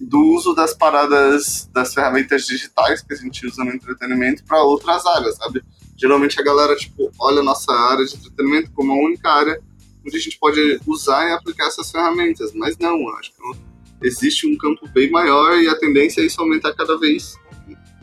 do 0.00 0.18
uso 0.34 0.54
das 0.54 0.72
paradas, 0.72 1.68
das 1.72 1.92
ferramentas 1.92 2.46
digitais 2.46 3.02
que 3.02 3.12
a 3.12 3.16
gente 3.16 3.46
usa 3.46 3.62
no 3.62 3.70
entretenimento 3.70 4.42
para 4.44 4.62
outras 4.62 5.04
áreas, 5.04 5.36
sabe? 5.36 5.62
Geralmente 5.96 6.40
a 6.40 6.42
galera, 6.42 6.74
tipo, 6.74 7.10
olha 7.18 7.40
a 7.40 7.44
nossa 7.44 7.70
área 7.72 8.04
de 8.04 8.16
entretenimento 8.16 8.70
como 8.72 8.92
a 8.92 8.96
única 8.96 9.30
área 9.30 9.60
onde 10.06 10.16
a 10.16 10.20
gente 10.20 10.38
pode 10.38 10.80
usar 10.86 11.28
e 11.28 11.32
aplicar 11.32 11.66
essas 11.66 11.90
ferramentas, 11.90 12.52
mas 12.54 12.78
não, 12.78 13.08
acho 13.18 13.32
que 13.32 14.06
existe 14.06 14.46
um 14.46 14.56
campo 14.56 14.88
bem 14.88 15.10
maior 15.10 15.58
e 15.58 15.68
a 15.68 15.78
tendência 15.78 16.22
é 16.22 16.24
isso 16.24 16.40
aumentar 16.40 16.72
cada 16.74 16.98
vez 16.98 17.36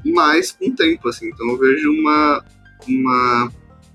mais 0.05 0.51
com 0.51 0.69
o 0.69 0.75
tempo, 0.75 1.09
assim. 1.09 1.29
Então 1.29 1.49
eu 1.49 1.57
vejo 1.57 1.91
uma, 1.91 2.45
uma 2.87 3.51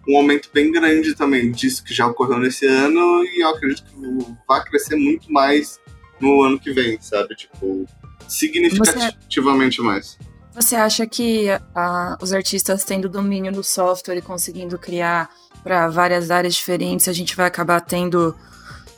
um 0.09 0.17
aumento 0.17 0.51
bem 0.53 0.73
grande 0.73 1.15
também 1.15 1.53
disso 1.53 1.85
que 1.85 1.95
já 1.95 2.07
ocorreu 2.07 2.39
nesse 2.39 2.67
ano 2.67 3.25
e 3.25 3.43
eu 3.43 3.49
acredito 3.51 3.85
que 3.85 4.37
vai 4.49 4.65
crescer 4.65 4.97
muito 4.97 5.33
mais 5.33 5.79
no 6.23 6.43
ano 6.43 6.59
que 6.59 6.73
vem, 6.73 6.99
sabe? 7.00 7.35
Tipo, 7.35 7.87
significativamente 8.29 9.79
você, 9.79 9.83
mais. 9.83 10.19
Você 10.55 10.76
acha 10.76 11.07
que 11.07 11.49
uh, 11.50 12.23
os 12.23 12.33
artistas 12.33 12.85
tendo 12.85 13.09
domínio 13.09 13.52
do 13.52 13.64
software 13.64 14.17
e 14.17 14.23
conseguindo 14.23 14.79
criar 14.79 15.29
para 15.62 15.88
várias 15.88 16.31
áreas 16.31 16.55
diferentes, 16.55 17.09
a 17.09 17.12
gente 17.12 17.37
vai 17.37 17.47
acabar 17.47 17.81
tendo, 17.81 18.35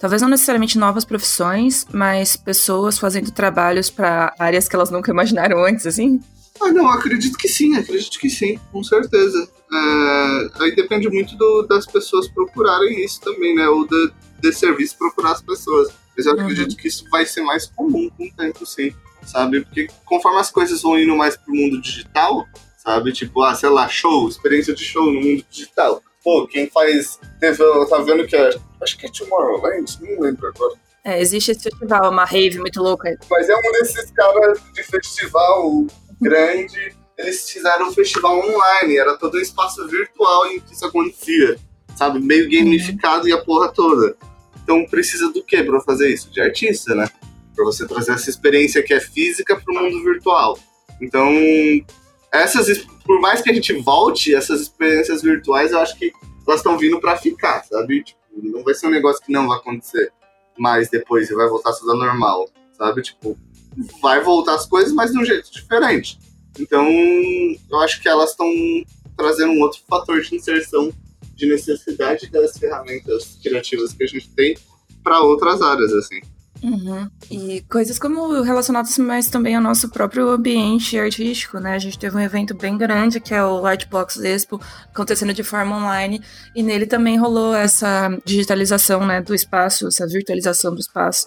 talvez 0.01 0.23
não 0.23 0.29
necessariamente 0.29 0.79
novas 0.79 1.05
profissões, 1.05 1.87
mas 1.93 2.37
pessoas 2.37 2.99
fazendo 2.99 3.31
trabalhos 3.31 3.91
para 3.91 4.35
áreas 4.39 4.69
que 4.69 4.77
elas 4.77 4.91
nunca 4.91 5.11
imaginaram 5.11 5.65
antes, 5.65 5.87
assim? 5.87 6.21
Ah, 6.61 6.73
não, 6.73 6.89
acredito 6.89 7.37
que 7.37 7.49
sim, 7.49 7.77
acredito 7.77 8.19
que 8.19 8.31
sim, 8.31 8.59
com 8.71 8.83
certeza. 8.83 9.49
É, 9.73 10.63
aí 10.63 10.75
depende 10.77 11.09
muito 11.11 11.37
do, 11.37 11.63
das 11.63 11.85
pessoas 11.85 12.29
procurarem 12.29 13.05
isso 13.05 13.21
também, 13.21 13.55
né? 13.55 13.69
Ou 13.69 13.87
de, 13.87 14.13
de 14.41 14.53
serviço 14.53 14.97
procurar 14.97 15.33
as 15.33 15.43
pessoas. 15.43 15.89
Mas 16.17 16.27
eu 16.27 16.35
uhum. 16.35 16.41
acredito 16.43 16.77
que 16.77 16.89
isso 16.89 17.07
vai 17.11 17.27
ser 17.27 17.43
mais 17.43 17.67
comum 17.67 18.09
com 18.11 18.25
o 18.25 18.33
tempo, 18.33 18.65
sim, 18.65 18.95
sabe? 19.25 19.63
Porque 19.63 19.89
conforme 20.05 20.39
as 20.39 20.51
coisas 20.51 20.83
vão 20.83 20.99
indo 20.99 21.17
mais 21.17 21.37
pro 21.37 21.55
mundo 21.55 21.81
digital, 21.81 22.47
sabe? 22.77 23.13
Tipo, 23.13 23.43
ah, 23.43 23.55
sei 23.55 23.69
lá, 23.69 23.89
show, 23.89 24.29
experiência 24.29 24.75
de 24.75 24.85
show 24.85 25.07
no 25.07 25.21
mundo 25.21 25.45
digital. 25.51 26.03
Pô, 26.23 26.47
quem 26.47 26.69
faz. 26.71 27.19
Teve, 27.39 27.63
tá 27.89 27.99
vendo 27.99 28.27
que 28.27 28.37
é. 28.37 28.51
Acho 28.81 28.99
que 28.99 29.07
é 29.07 29.11
Tomorrowland, 29.11 29.99
não 30.01 30.21
lembro 30.21 30.49
agora. 30.49 30.75
É, 31.05 31.21
existe 31.21 31.51
esse 31.51 31.65
festival, 31.65 32.11
uma 32.11 32.25
rave 32.25 32.59
muito 32.59 32.83
louca. 32.83 33.15
Mas 33.31 33.49
é 33.49 33.55
um 33.55 33.73
desses 33.73 34.11
caras 34.11 34.59
de 34.73 34.83
festival 34.83 35.87
grande. 36.21 36.97
Eles 37.19 37.49
fizeram 37.49 37.89
um 37.89 37.93
festival 37.93 38.39
online, 38.39 38.97
era 38.97 39.17
todo 39.19 39.37
um 39.37 39.41
espaço 39.41 39.87
virtual 39.87 40.47
em 40.47 40.61
que 40.61 40.73
isso 40.73 40.85
acontecia, 40.85 41.59
sabe? 41.95 42.21
Meio 42.21 42.51
gamificado 42.51 43.25
uhum. 43.25 43.29
e 43.29 43.33
a 43.33 43.45
porra 43.45 43.69
toda. 43.69 44.17
Então 44.65 44.85
precisa 44.87 45.31
do 45.31 45.45
que 45.45 45.63
para 45.63 45.81
fazer 45.81 46.13
isso? 46.13 46.31
De 46.31 46.41
artista, 46.41 46.95
né? 46.95 47.09
para 47.55 47.65
você 47.65 47.87
trazer 47.87 48.13
essa 48.13 48.29
experiência 48.29 48.83
que 48.83 48.93
é 48.93 49.01
física 49.01 49.57
para 49.57 49.73
o 49.73 49.83
mundo 49.83 50.03
virtual. 50.03 50.59
Então, 51.01 51.33
essas, 52.33 52.79
por 53.05 53.21
mais 53.21 53.41
que 53.41 53.51
a 53.51 53.55
gente 53.55 53.73
volte, 53.75 54.35
essas 54.35 54.61
experiências 54.61 55.23
virtuais, 55.23 55.73
eu 55.73 55.79
acho 55.79 55.97
que 55.97 56.13
elas 56.47 56.61
estão 56.61 56.77
vindo 56.77 57.01
para 57.01 57.17
ficar, 57.17 57.65
sabe? 57.65 58.03
Tipo, 58.03 58.19
não 58.43 58.63
vai 58.63 58.75
ser 58.75 58.89
um 58.89 58.91
negócio 58.91 59.25
que 59.25 59.33
não 59.33 59.47
vai 59.47 59.59
acontecer 59.59 60.13
mais 60.59 60.89
depois 60.91 61.31
e 61.31 61.35
vai 61.35 61.49
voltar 61.49 61.73
tudo 61.73 61.95
normal, 61.95 62.49
sabe? 62.77 63.03
Tipo, 63.03 63.39
vai 64.03 64.21
voltar 64.21 64.55
as 64.55 64.67
coisas, 64.67 64.93
mas 64.93 65.13
de 65.13 65.19
um 65.19 65.25
jeito 65.25 65.51
diferente. 65.53 66.19
Então, 66.59 66.87
eu 67.71 67.81
acho 67.81 68.01
que 68.01 68.09
elas 68.09 68.31
estão 68.31 68.49
trazendo 69.17 69.53
um 69.53 69.61
outro 69.61 69.81
fator 69.89 70.21
de 70.21 70.35
inserção 70.35 70.93
de 71.35 71.47
necessidade 71.47 72.31
das 72.31 72.57
ferramentas 72.57 73.39
criativas 73.43 73.93
que 73.93 74.05
a 74.05 74.07
gente 74.07 74.31
tem 74.31 74.57
para 75.03 75.21
outras 75.21 75.61
áreas, 75.61 75.93
assim. 75.93 76.21
Uhum. 76.63 77.11
E 77.31 77.61
coisas 77.69 77.99
como 77.99 78.41
relacionadas 78.41 78.97
mais 78.97 79.29
também 79.29 79.55
ao 79.55 79.63
nosso 79.63 79.91
próprio 79.91 80.31
ambiente 80.31 80.99
artístico, 80.99 81.59
né? 81.59 81.75
A 81.75 81.79
gente 81.79 81.99
teve 81.99 82.17
um 82.17 82.21
evento 82.21 82.55
bem 82.55 82.79
grande 82.79 83.21
que 83.21 83.35
é 83.35 83.45
o 83.45 83.61
Lightbox 83.61 84.17
Expo, 84.17 84.59
acontecendo 84.87 85.35
de 85.35 85.43
forma 85.43 85.77
online, 85.77 86.23
e 86.55 86.63
nele 86.63 86.87
também 86.87 87.19
rolou 87.19 87.55
essa 87.55 88.09
digitalização, 88.25 89.05
né, 89.07 89.21
do 89.21 89.35
espaço, 89.35 89.89
essa 89.89 90.07
virtualização 90.07 90.75
do 90.75 90.81
espaço, 90.81 91.27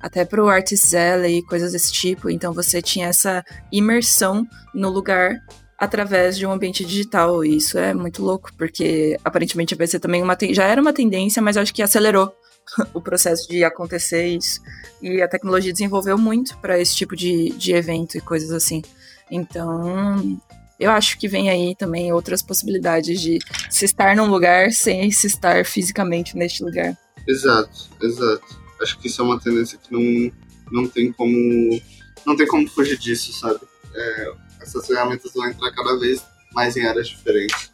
até 0.00 0.24
para 0.24 0.42
o 0.42 0.48
Artist 0.48 0.94
e 0.94 1.42
coisas 1.42 1.72
desse 1.72 1.92
tipo. 1.92 2.30
Então 2.30 2.54
você 2.54 2.80
tinha 2.80 3.08
essa 3.08 3.44
imersão 3.70 4.46
no 4.72 4.88
lugar 4.88 5.38
através 5.78 6.36
de 6.36 6.44
um 6.44 6.50
ambiente 6.50 6.84
digital. 6.84 7.44
E 7.44 7.56
isso 7.56 7.78
é 7.78 7.94
muito 7.94 8.22
louco, 8.22 8.50
porque 8.58 9.16
aparentemente 9.24 9.74
vai 9.74 9.86
ser 9.86 10.00
também 10.00 10.22
uma 10.22 10.36
já 10.50 10.64
era 10.64 10.80
uma 10.80 10.92
tendência, 10.92 11.40
mas 11.40 11.56
acho 11.56 11.72
que 11.72 11.82
acelerou 11.82 12.32
o 12.92 13.00
processo 13.00 13.48
de 13.48 13.62
acontecer 13.62 14.26
isso. 14.26 14.60
E 15.00 15.22
a 15.22 15.28
tecnologia 15.28 15.72
desenvolveu 15.72 16.18
muito 16.18 16.58
para 16.58 16.78
esse 16.80 16.96
tipo 16.96 17.14
de, 17.14 17.50
de 17.50 17.72
evento 17.72 18.18
e 18.18 18.20
coisas 18.20 18.50
assim. 18.50 18.82
Então, 19.30 20.40
eu 20.80 20.90
acho 20.90 21.18
que 21.18 21.28
vem 21.28 21.50
aí 21.50 21.76
também 21.76 22.12
outras 22.12 22.42
possibilidades 22.42 23.20
de 23.20 23.38
se 23.70 23.84
estar 23.84 24.16
num 24.16 24.26
lugar 24.26 24.72
sem 24.72 25.10
se 25.10 25.26
estar 25.26 25.64
fisicamente 25.64 26.36
neste 26.36 26.64
lugar. 26.64 26.96
Exato, 27.26 27.90
exato. 28.02 28.58
Acho 28.80 28.98
que 28.98 29.08
isso 29.08 29.20
é 29.20 29.24
uma 29.24 29.40
tendência 29.40 29.78
que 29.78 29.92
não, 29.92 30.32
não 30.70 30.88
tem 30.88 31.12
como 31.12 31.80
não 32.24 32.36
tem 32.36 32.46
como 32.46 32.68
fugir 32.68 32.98
disso, 32.98 33.32
sabe? 33.32 33.60
É, 33.94 34.32
essas 34.60 34.86
ferramentas 34.86 35.32
vão 35.34 35.46
entrar 35.46 35.70
cada 35.72 35.98
vez 35.98 36.22
mais 36.52 36.76
em 36.76 36.86
áreas 36.86 37.08
diferentes. 37.08 37.70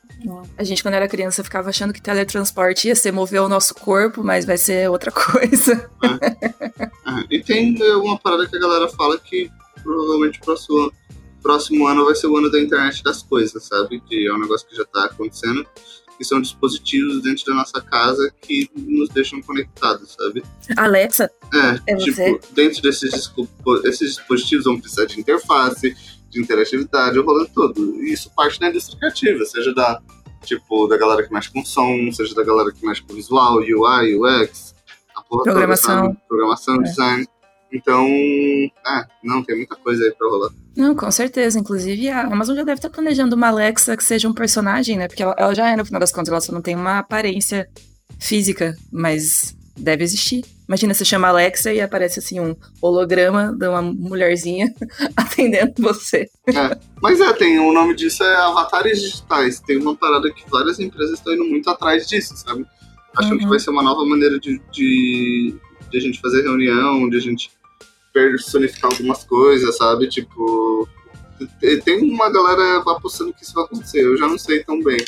A 0.56 0.64
gente, 0.64 0.82
quando 0.82 0.94
era 0.94 1.08
criança, 1.08 1.44
ficava 1.44 1.68
achando 1.68 1.92
que 1.92 2.00
teletransporte 2.00 2.88
ia 2.88 2.94
ser 2.94 3.12
mover 3.12 3.42
o 3.42 3.48
nosso 3.48 3.74
corpo, 3.74 4.22
mas 4.22 4.44
vai 4.44 4.56
ser 4.56 4.88
outra 4.88 5.10
coisa. 5.12 5.90
É. 6.02 6.84
É. 6.84 7.24
E 7.30 7.42
tem 7.42 7.76
uma 7.96 8.18
parada 8.18 8.46
que 8.46 8.56
a 8.56 8.60
galera 8.60 8.88
fala 8.88 9.18
que 9.18 9.50
provavelmente 9.82 10.38
o 10.40 10.44
próximo, 10.44 10.92
próximo 11.42 11.86
ano 11.86 12.04
vai 12.04 12.14
ser 12.14 12.26
o 12.26 12.36
ano 12.36 12.50
da 12.50 12.60
internet 12.60 13.02
das 13.02 13.22
coisas, 13.22 13.62
sabe? 13.64 14.00
Que 14.00 14.26
é 14.26 14.32
um 14.32 14.38
negócio 14.38 14.66
que 14.66 14.76
já 14.76 14.84
tá 14.84 15.04
acontecendo. 15.06 15.66
Que 16.16 16.24
são 16.24 16.40
dispositivos 16.40 17.20
dentro 17.22 17.44
da 17.44 17.54
nossa 17.54 17.80
casa 17.80 18.32
que 18.40 18.70
nos 18.76 19.08
deixam 19.08 19.42
conectados, 19.42 20.14
sabe? 20.16 20.44
Alexa? 20.76 21.28
É, 21.52 21.92
é 21.92 21.96
tipo, 21.96 22.16
você? 22.16 22.40
dentro 22.52 22.80
desses, 22.82 23.12
esses 23.84 24.16
dispositivos 24.16 24.64
vão 24.64 24.78
precisar 24.78 25.06
de 25.06 25.18
interface, 25.18 25.96
de 26.34 26.40
interatividade, 26.40 27.18
o 27.18 27.24
rolê 27.24 27.46
todo. 27.46 28.02
E 28.02 28.12
isso 28.12 28.30
parte 28.34 28.60
da 28.60 28.68
indústria 28.68 28.98
criativa, 28.98 29.44
seja 29.44 29.72
da, 29.72 30.00
tipo, 30.44 30.86
da 30.86 30.98
galera 30.98 31.22
que 31.22 31.32
mexe 31.32 31.50
com 31.50 31.64
som, 31.64 32.10
seja 32.12 32.34
da 32.34 32.44
galera 32.44 32.72
que 32.72 32.84
mexe 32.84 33.02
com 33.02 33.14
visual, 33.14 33.58
UI, 33.58 34.16
UX, 34.16 34.74
a 35.14 35.22
programação, 35.22 36.08
toda, 36.08 36.20
programação, 36.28 36.74
é. 36.76 36.82
design. 36.82 37.28
Então, 37.72 38.06
é, 38.06 39.06
não, 39.22 39.42
tem 39.42 39.56
muita 39.56 39.74
coisa 39.76 40.04
aí 40.04 40.12
pra 40.12 40.28
rolar. 40.28 40.50
Não, 40.76 40.94
com 40.94 41.10
certeza. 41.10 41.58
Inclusive, 41.58 42.08
a 42.08 42.22
Amazon 42.22 42.56
já 42.56 42.62
deve 42.62 42.78
estar 42.78 42.90
planejando 42.90 43.34
uma 43.34 43.48
Alexa 43.48 43.96
que 43.96 44.04
seja 44.04 44.28
um 44.28 44.34
personagem, 44.34 44.96
né? 44.96 45.08
Porque 45.08 45.22
ela, 45.22 45.34
ela 45.36 45.54
já 45.54 45.70
é, 45.70 45.76
no 45.76 45.84
final 45.84 46.00
das 46.00 46.12
contas, 46.12 46.28
ela 46.28 46.40
só 46.40 46.52
não 46.52 46.62
tem 46.62 46.76
uma 46.76 46.98
aparência 46.98 47.68
física, 48.20 48.76
mas 48.92 49.56
deve 49.76 50.04
existir. 50.04 50.44
Imagina, 50.66 50.94
você 50.94 51.04
chama 51.04 51.28
Alexa 51.28 51.72
e 51.72 51.80
aparece 51.80 52.18
assim 52.18 52.40
um 52.40 52.56
holograma 52.80 53.54
de 53.56 53.68
uma 53.68 53.82
mulherzinha 53.82 54.74
atendendo 55.14 55.74
você. 55.78 56.28
É, 56.46 56.78
mas 57.02 57.20
é, 57.20 57.32
tem 57.34 57.58
o 57.58 57.72
nome 57.72 57.94
disso 57.94 58.24
é 58.24 58.36
avatares 58.36 59.00
digitais. 59.00 59.60
Tem 59.60 59.76
uma 59.76 59.94
parada 59.94 60.30
que 60.32 60.48
várias 60.48 60.80
empresas 60.80 61.18
estão 61.18 61.34
indo 61.34 61.44
muito 61.44 61.68
atrás 61.68 62.06
disso, 62.06 62.34
sabe? 62.36 62.64
Achando 63.16 63.32
uhum. 63.32 63.38
que 63.38 63.46
vai 63.46 63.60
ser 63.60 63.70
uma 63.70 63.82
nova 63.82 64.04
maneira 64.04 64.40
de, 64.40 64.60
de, 64.72 65.54
de 65.90 65.98
a 65.98 66.00
gente 66.00 66.20
fazer 66.20 66.42
reunião, 66.42 67.08
de 67.08 67.16
a 67.16 67.20
gente 67.20 67.50
personificar 68.12 68.90
algumas 68.90 69.24
coisas, 69.24 69.76
sabe? 69.76 70.08
Tipo, 70.08 70.88
tem 71.84 72.10
uma 72.10 72.30
galera 72.30 72.78
apostando 72.78 73.34
que 73.34 73.42
isso 73.42 73.54
vai 73.54 73.64
acontecer. 73.64 74.00
Eu 74.04 74.16
já 74.16 74.26
não 74.26 74.38
sei 74.38 74.64
tão 74.64 74.82
bem. 74.82 74.98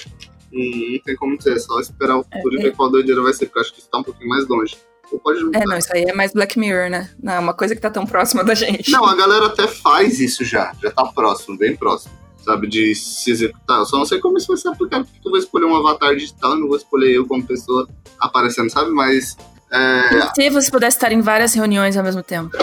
Não, 0.52 0.92
não 0.92 0.98
tem 1.00 1.16
como 1.16 1.36
dizer, 1.38 1.54
é 1.56 1.58
só 1.58 1.80
esperar 1.80 2.18
o 2.18 2.24
futuro 2.24 2.56
é, 2.56 2.60
e 2.60 2.62
ver 2.64 2.76
qual 2.76 2.90
doideira 2.90 3.22
vai 3.22 3.32
ser, 3.32 3.46
porque 3.46 3.58
eu 3.58 3.62
acho 3.62 3.72
que 3.72 3.80
isso 3.80 3.90
tá 3.90 3.98
um 3.98 4.02
pouquinho 4.02 4.28
mais 4.28 4.46
longe. 4.46 4.76
Pode 5.22 5.38
É, 5.54 5.64
não, 5.64 5.78
isso 5.78 5.88
aí 5.94 6.04
é 6.04 6.12
mais 6.12 6.32
Black 6.32 6.58
Mirror, 6.58 6.90
né? 6.90 7.10
Não, 7.22 7.32
é 7.32 7.38
uma 7.38 7.54
coisa 7.54 7.74
que 7.74 7.80
tá 7.80 7.90
tão 7.90 8.04
próxima 8.04 8.42
da 8.42 8.54
gente. 8.54 8.90
Não, 8.90 9.04
a 9.04 9.14
galera 9.14 9.46
até 9.46 9.66
faz 9.66 10.20
isso 10.20 10.44
já. 10.44 10.72
Já 10.82 10.90
tá 10.90 11.04
próximo, 11.06 11.56
bem 11.56 11.76
próximo. 11.76 12.12
Sabe, 12.38 12.68
de 12.68 12.94
se 12.94 13.30
executar. 13.30 13.78
Eu 13.78 13.86
só 13.86 13.98
não 13.98 14.06
sei 14.06 14.20
como 14.20 14.38
isso 14.38 14.48
vai 14.48 14.56
ser 14.56 14.68
aplicado, 14.68 15.04
porque 15.04 15.18
tu 15.20 15.30
vai 15.30 15.40
escolher 15.40 15.66
um 15.66 15.76
avatar 15.76 16.14
digital 16.14 16.56
e 16.56 16.60
não 16.60 16.68
vou 16.68 16.76
escolher 16.76 17.12
eu 17.12 17.26
como 17.26 17.44
pessoa 17.44 17.88
aparecendo, 18.20 18.70
sabe? 18.70 18.90
Mas. 18.90 19.36
É... 19.72 20.32
Se 20.34 20.50
você 20.50 20.70
pudesse 20.70 20.96
estar 20.96 21.10
em 21.10 21.20
várias 21.20 21.54
reuniões 21.54 21.96
ao 21.96 22.04
mesmo 22.04 22.22
tempo. 22.22 22.56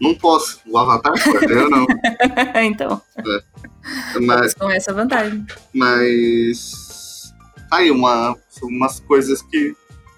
Não 0.00 0.14
posso. 0.14 0.58
O 0.66 0.76
avatar 0.78 1.12
pode, 1.22 1.52
eu 1.52 1.70
não. 1.70 1.86
então. 2.62 3.00
É. 3.18 4.20
Mas, 4.20 4.54
com 4.54 4.68
essa 4.70 4.92
vantagem. 4.92 5.46
Mas. 5.72 7.32
Tá 7.68 7.76
aí 7.76 7.90
uma, 7.92 8.36
umas 8.64 8.98
coisas 8.98 9.42
que 9.42 9.76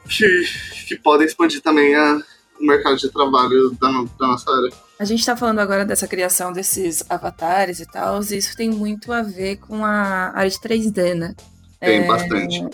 que, 0.08 0.44
que 0.88 0.96
podem 0.96 1.26
expandir 1.26 1.60
também 1.60 1.94
a, 1.94 2.20
o 2.60 2.66
mercado 2.66 2.96
de 2.96 3.10
trabalho 3.10 3.70
da, 3.80 3.88
da 4.18 4.26
nossa 4.26 4.50
área. 4.50 4.72
A 4.98 5.04
gente 5.04 5.20
está 5.20 5.36
falando 5.36 5.58
agora 5.58 5.84
dessa 5.84 6.06
criação 6.06 6.52
desses 6.52 7.04
avatares 7.10 7.80
e 7.80 7.86
tal, 7.86 8.20
e 8.22 8.36
isso 8.36 8.56
tem 8.56 8.70
muito 8.70 9.12
a 9.12 9.22
ver 9.22 9.56
com 9.56 9.84
a 9.84 10.32
área 10.34 10.50
de 10.50 10.58
3D, 10.58 11.14
né? 11.14 11.34
Tem 11.80 12.04
é, 12.04 12.06
bastante. 12.06 12.64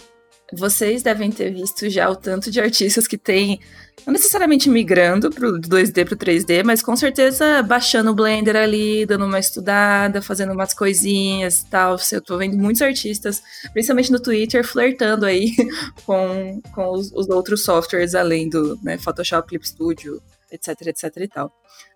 Vocês 0.53 1.03
devem 1.03 1.31
ter 1.31 1.53
visto 1.53 1.91
já 1.91 2.09
o 2.09 2.17
tanto 2.17 2.51
de 2.51 2.59
artistas 2.59 3.07
que 3.07 3.19
tem, 3.19 3.61
não 4.07 4.15
necessariamente 4.15 4.71
migrando 4.71 5.29
pro 5.29 5.61
2D 5.61 6.07
pro 6.07 6.17
3D, 6.17 6.65
mas 6.65 6.81
com 6.81 6.97
certeza 6.97 7.63
baixando 7.63 8.11
o 8.11 8.15
Blender 8.15 8.57
ali, 8.57 9.05
dando 9.05 9.27
uma 9.27 9.39
estudada, 9.39 10.23
fazendo 10.23 10.55
umas 10.55 10.73
coisinhas 10.73 11.61
e 11.61 11.67
tal. 11.67 11.97
Eu 12.11 12.23
tô 12.23 12.39
vendo 12.39 12.57
muitos 12.57 12.81
artistas, 12.81 13.43
principalmente 13.75 14.11
no 14.11 14.21
Twitter, 14.21 14.67
flertando 14.67 15.27
aí 15.27 15.55
com, 16.07 16.63
com 16.73 16.93
os, 16.93 17.13
os 17.13 17.29
outros 17.29 17.63
softwares 17.63 18.15
além 18.15 18.49
do 18.49 18.79
né, 18.83 18.97
Photoshop, 18.97 19.49
Clip 19.49 19.69
Studio, 19.69 20.19
etc, 20.53 20.87
etc 20.87 21.17
e 21.19 21.29
tal. 21.29 21.53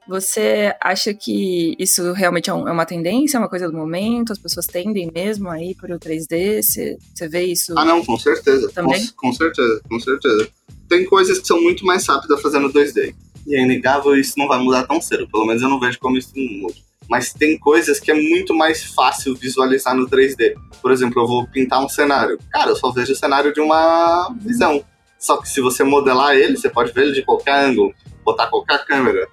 Você 0.09 0.75
acha 0.81 1.15
que 1.15 1.77
isso 1.79 2.13
realmente 2.13 2.51
é, 2.51 2.55
um, 2.55 2.69
é, 2.69 2.73
uma 2.73 2.85
tendência, 2.85 3.37
é 3.37 3.41
uma 3.41 3.49
coisa 3.49 3.71
do 3.71 3.77
momento? 3.77 4.33
As 4.33 4.39
pessoas 4.39 4.67
tendem 4.67 5.11
mesmo 5.13 5.49
a 5.49 5.63
ir 5.63 5.75
para 5.77 5.95
o 5.95 5.99
3D? 5.99 6.63
Você, 6.63 6.99
você 7.15 7.29
vê 7.29 7.45
isso? 7.45 7.75
Ah, 7.79 7.85
não, 7.85 8.05
com 8.05 8.19
certeza. 8.19 8.71
Também? 8.73 9.07
Com, 9.09 9.29
com, 9.29 9.33
certeza, 9.33 9.81
com 9.89 10.01
certeza. 10.01 10.49
Tem 10.89 11.05
coisas 11.05 11.39
que 11.39 11.47
são 11.47 11.61
muito 11.61 11.85
mais 11.85 12.07
rápidas 12.07 12.41
fazendo 12.41 12.73
2D. 12.73 13.15
E 13.47 13.57
é 13.57 13.63
inegável, 13.63 14.17
isso 14.17 14.35
não 14.37 14.49
vai 14.49 14.59
mudar 14.59 14.87
tão 14.87 15.01
cedo. 15.01 15.29
Pelo 15.29 15.47
menos 15.47 15.63
eu 15.63 15.69
não 15.69 15.81
vejo 15.81 15.99
como 15.99 16.17
isso 16.17 16.33
muda. 16.35 16.75
Mas 17.09 17.33
tem 17.33 17.59
coisas 17.59 18.01
que 18.01 18.11
é 18.11 18.15
muito 18.15 18.55
mais 18.55 18.85
fácil 18.85 19.35
visualizar 19.35 19.95
no 19.95 20.09
3D. 20.09 20.55
Por 20.81 20.91
exemplo, 20.91 21.23
eu 21.23 21.27
vou 21.27 21.47
pintar 21.47 21.85
um 21.85 21.89
cenário. 21.89 22.39
Cara, 22.51 22.71
eu 22.71 22.77
só 22.77 22.91
vejo 22.91 23.13
o 23.13 23.17
cenário 23.17 23.53
de 23.53 23.61
uma 23.61 24.35
visão. 24.41 24.85
Só 25.19 25.37
que 25.37 25.49
se 25.49 25.61
você 25.61 25.85
modelar 25.85 26.35
ele, 26.35 26.57
você 26.57 26.69
pode 26.69 26.93
ver 26.93 27.03
ele 27.03 27.13
de 27.13 27.23
qualquer 27.23 27.55
ângulo, 27.55 27.95
botar 28.25 28.49
qualquer 28.49 28.85
câmera 28.85 29.29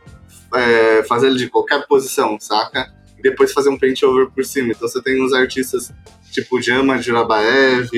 é, 0.56 1.04
fazer 1.04 1.28
ele 1.28 1.38
de 1.38 1.50
qualquer 1.50 1.86
posição, 1.88 2.40
saca? 2.40 2.92
E 3.18 3.22
depois 3.22 3.52
fazer 3.52 3.70
um 3.70 3.78
paint 3.78 4.02
over 4.04 4.30
por 4.30 4.44
cima. 4.46 4.72
Então 4.72 4.88
você 4.88 5.02
tem 5.02 5.24
uns 5.24 5.34
artistas 5.34 5.92
tipo 6.32 6.62
Jama 6.62 7.02
Jirabaev, 7.02 7.90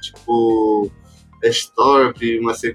tipo 0.00 0.90
Estorp, 1.42 2.18
Masei 2.40 2.74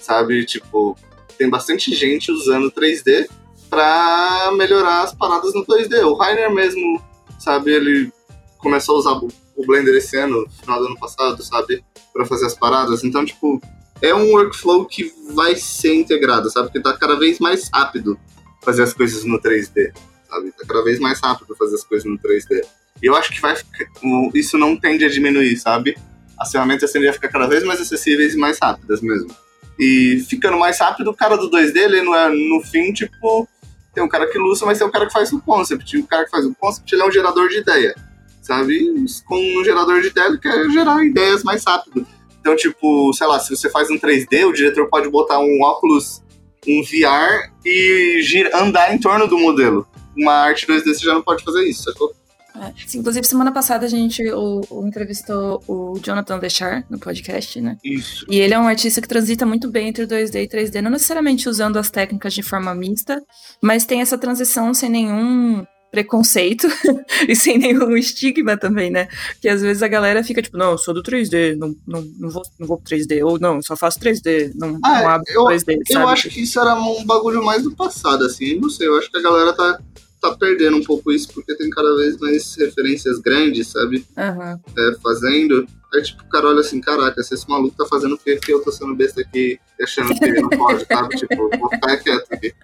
sabe? 0.00 0.44
Tipo, 0.44 0.96
tem 1.38 1.48
bastante 1.48 1.94
gente 1.94 2.32
usando 2.32 2.70
3D 2.72 3.28
para 3.70 4.52
melhorar 4.56 5.02
as 5.02 5.14
paradas 5.14 5.54
no 5.54 5.64
2D. 5.64 6.04
O 6.04 6.14
Rainer 6.14 6.52
mesmo, 6.52 7.00
sabe, 7.38 7.72
ele 7.72 8.12
começou 8.58 8.96
a 8.96 8.98
usar 8.98 9.12
o 9.12 9.66
Blender 9.66 9.94
esse 9.94 10.16
ano, 10.16 10.42
no 10.42 10.50
final 10.50 10.80
do 10.80 10.86
ano 10.86 10.98
passado, 10.98 11.42
sabe? 11.42 11.84
para 12.12 12.26
fazer 12.26 12.46
as 12.46 12.54
paradas. 12.54 13.02
Então, 13.02 13.24
tipo, 13.24 13.60
é 14.02 14.12
um 14.14 14.32
workflow 14.32 14.84
que 14.84 15.14
vai 15.32 15.54
ser 15.54 15.94
integrado, 15.94 16.50
sabe? 16.50 16.66
Porque 16.66 16.80
tá 16.80 16.92
cada 16.98 17.16
vez 17.18 17.38
mais 17.38 17.70
rápido 17.72 18.18
fazer 18.62 18.82
as 18.82 18.92
coisas 18.92 19.24
no 19.24 19.40
3D, 19.40 19.92
sabe? 20.28 20.50
Tá 20.52 20.64
cada 20.66 20.82
vez 20.82 20.98
mais 20.98 21.20
rápido 21.20 21.54
fazer 21.56 21.76
as 21.76 21.84
coisas 21.84 22.10
no 22.10 22.18
3D. 22.18 22.64
E 23.00 23.06
eu 23.06 23.14
acho 23.14 23.30
que 23.30 23.40
vai 23.40 23.54
ficar, 23.54 23.86
isso 24.34 24.58
não 24.58 24.76
tende 24.76 25.04
a 25.04 25.08
diminuir, 25.08 25.56
sabe? 25.56 25.96
As 26.38 26.50
ferramentas 26.50 26.90
tendem 26.90 27.08
a 27.08 27.12
ficar 27.12 27.28
cada 27.28 27.46
vez 27.46 27.62
mais 27.62 27.80
acessíveis 27.80 28.34
e 28.34 28.36
mais 28.36 28.58
rápidas 28.60 29.00
mesmo. 29.00 29.34
E 29.78 30.24
ficando 30.28 30.58
mais 30.58 30.78
rápido, 30.80 31.10
o 31.10 31.14
cara 31.14 31.36
do 31.36 31.48
2D, 31.48 31.76
ele 31.76 32.02
não 32.02 32.14
é, 32.14 32.28
no 32.28 32.60
fim, 32.60 32.92
tipo, 32.92 33.48
tem 33.94 34.02
um 34.02 34.08
cara 34.08 34.26
que 34.26 34.36
ilustra, 34.36 34.66
mas 34.66 34.78
tem 34.78 34.86
um 34.86 34.90
cara 34.90 35.06
que 35.06 35.12
faz 35.12 35.32
o 35.32 35.40
concept. 35.40 35.96
E 35.96 36.00
o 36.00 36.06
cara 36.06 36.24
que 36.24 36.30
faz 36.30 36.44
o 36.44 36.54
concept, 36.54 36.92
ele 36.92 37.02
é 37.02 37.06
um 37.06 37.12
gerador 37.12 37.48
de 37.48 37.58
ideia, 37.58 37.94
sabe? 38.40 38.94
Com 39.24 39.60
um 39.60 39.64
gerador 39.64 40.00
de 40.00 40.08
ideia, 40.08 40.26
ele 40.26 40.38
quer 40.38 40.68
gerar 40.70 41.04
ideias 41.04 41.42
mais 41.44 41.64
rápido. 41.64 42.06
Então, 42.42 42.56
tipo, 42.56 43.12
sei 43.14 43.28
lá, 43.28 43.38
se 43.38 43.54
você 43.54 43.70
faz 43.70 43.88
um 43.88 43.96
3D, 43.96 44.44
o 44.44 44.52
diretor 44.52 44.88
pode 44.88 45.08
botar 45.08 45.38
um 45.38 45.62
óculos, 45.62 46.20
um 46.66 46.82
VR 46.82 47.52
e 47.64 48.50
andar 48.52 48.92
em 48.92 48.98
torno 48.98 49.28
do 49.28 49.38
modelo. 49.38 49.86
Uma 50.16 50.32
arte 50.32 50.66
2D 50.66 50.82
você 50.82 51.04
já 51.04 51.14
não 51.14 51.22
pode 51.22 51.44
fazer 51.44 51.62
isso, 51.62 51.84
sacou? 51.84 52.12
É, 52.54 52.72
inclusive, 52.96 53.24
semana 53.24 53.52
passada 53.52 53.86
a 53.86 53.88
gente 53.88 54.28
o, 54.32 54.60
o 54.68 54.86
entrevistou 54.86 55.62
o 55.68 55.98
Jonathan 56.02 56.40
Dechar 56.40 56.84
no 56.90 56.98
podcast, 56.98 57.60
né? 57.60 57.78
Isso. 57.82 58.26
E 58.28 58.40
ele 58.40 58.54
é 58.54 58.58
um 58.58 58.66
artista 58.66 59.00
que 59.00 59.08
transita 59.08 59.46
muito 59.46 59.70
bem 59.70 59.88
entre 59.88 60.04
2D 60.04 60.42
e 60.42 60.48
3D, 60.48 60.82
não 60.82 60.90
necessariamente 60.90 61.48
usando 61.48 61.78
as 61.78 61.90
técnicas 61.90 62.34
de 62.34 62.42
forma 62.42 62.74
mista, 62.74 63.22
mas 63.62 63.86
tem 63.86 64.00
essa 64.00 64.18
transição 64.18 64.74
sem 64.74 64.90
nenhum 64.90 65.64
preconceito 65.92 66.66
e 67.28 67.36
sem 67.36 67.58
nenhum 67.58 67.94
estigma 67.94 68.56
também, 68.56 68.90
né? 68.90 69.08
Que 69.42 69.48
às 69.48 69.60
vezes 69.60 69.82
a 69.82 69.88
galera 69.88 70.24
fica 70.24 70.40
tipo, 70.40 70.56
não, 70.56 70.72
eu 70.72 70.78
sou 70.78 70.94
do 70.94 71.02
3D, 71.02 71.54
não, 71.54 71.76
não, 71.86 72.02
não, 72.18 72.30
vou, 72.30 72.42
não 72.58 72.66
vou 72.66 72.78
pro 72.78 72.96
3D, 72.96 73.22
ou 73.22 73.38
não, 73.38 73.60
só 73.60 73.76
faço 73.76 74.00
3D, 74.00 74.52
não, 74.54 74.80
ah, 74.82 75.00
não 75.00 75.08
abro 75.08 75.26
eu, 75.28 75.44
3D. 75.44 75.76
Eu 75.90 76.00
sabe? 76.00 76.12
acho 76.12 76.30
que 76.30 76.42
isso 76.42 76.58
era 76.58 76.74
um 76.74 77.04
bagulho 77.04 77.44
mais 77.44 77.62
do 77.62 77.76
passado, 77.76 78.24
assim, 78.24 78.58
não 78.58 78.70
sei, 78.70 78.88
eu 78.88 78.96
acho 78.96 79.10
que 79.10 79.18
a 79.18 79.22
galera 79.22 79.52
tá 79.52 79.78
tá 80.22 80.36
perdendo 80.36 80.76
um 80.76 80.84
pouco 80.84 81.10
isso, 81.10 81.28
porque 81.34 81.54
tem 81.56 81.68
cada 81.68 81.96
vez 81.96 82.16
mais 82.16 82.54
referências 82.56 83.18
grandes, 83.18 83.66
sabe? 83.66 84.06
Uhum. 84.16 84.60
É, 84.78 84.94
fazendo. 85.02 85.66
Aí, 85.92 86.00
tipo, 86.00 86.22
o 86.22 86.28
cara 86.28 86.46
olha 86.46 86.60
assim, 86.60 86.80
caraca, 86.80 87.20
se 87.22 87.34
esse 87.34 87.46
maluco 87.46 87.76
tá 87.76 87.84
fazendo 87.86 88.14
o 88.14 88.18
que, 88.18 88.38
eu 88.48 88.62
tô 88.62 88.70
sendo 88.70 88.94
besta 88.94 89.20
aqui, 89.20 89.58
achando 89.82 90.14
que 90.14 90.24
ele 90.24 90.40
não 90.40 90.48
pode, 90.48 90.86
sabe? 90.86 91.08
tipo, 91.18 91.36
vou 91.36 91.68
ficar 91.68 91.96
quieto 91.98 92.32
aqui. 92.32 92.54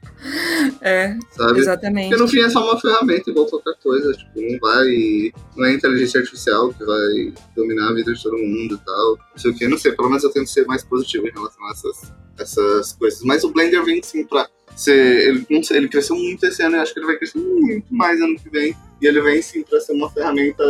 É, 0.81 1.19
sabe? 1.33 1.59
exatamente. 1.59 2.09
Porque 2.09 2.23
no 2.23 2.29
fim 2.29 2.41
é 2.41 2.49
só 2.49 2.65
uma 2.65 2.81
ferramenta, 2.81 3.29
igual 3.29 3.47
qualquer 3.47 3.75
coisa, 3.83 4.13
tipo, 4.13 4.41
não 4.41 4.59
vai... 4.61 5.33
Não 5.57 5.67
é 5.67 5.75
inteligência 5.75 6.21
artificial 6.21 6.73
que 6.73 6.85
vai 6.85 7.35
dominar 7.57 7.91
a 7.91 7.95
vida 7.95 8.15
de 8.15 8.23
todo 8.23 8.39
mundo 8.39 8.77
e 8.77 8.87
tal. 8.87 9.19
Não 9.33 9.39
sei 9.39 9.51
o 9.51 9.55
que, 9.55 9.69
não 9.69 9.77
sei, 9.77 9.93
pelo 9.93 10.09
menos 10.09 10.23
eu 10.23 10.31
tento 10.31 10.49
ser 10.49 10.65
mais 10.65 10.85
positivo 10.85 11.27
em 11.27 11.33
relação 11.33 11.67
a 11.67 11.71
essas, 11.73 12.13
essas 12.39 12.93
coisas. 12.93 13.23
Mas 13.23 13.45
o 13.45 13.51
Blender 13.51 13.85
vem, 13.85 14.03
sim, 14.03 14.25
pra 14.25 14.49
ser, 14.77 15.29
ele, 15.29 15.47
ele 15.71 15.89
cresceu 15.89 16.17
muito 16.17 16.45
esse 16.47 16.63
ano 16.63 16.77
e 16.77 16.79
acho 16.79 16.93
que 16.93 17.01
ele 17.01 17.07
vai 17.07 17.17
crescer 17.17 17.39
muito 17.39 17.93
mais 17.93 18.21
ano 18.21 18.39
que 18.39 18.49
vem. 18.49 18.77
E 19.01 19.07
ele 19.07 19.21
vem 19.21 19.41
sim 19.43 19.63
para 19.63 19.81
ser 19.81 19.93
uma 19.93 20.11
ferramenta 20.11 20.65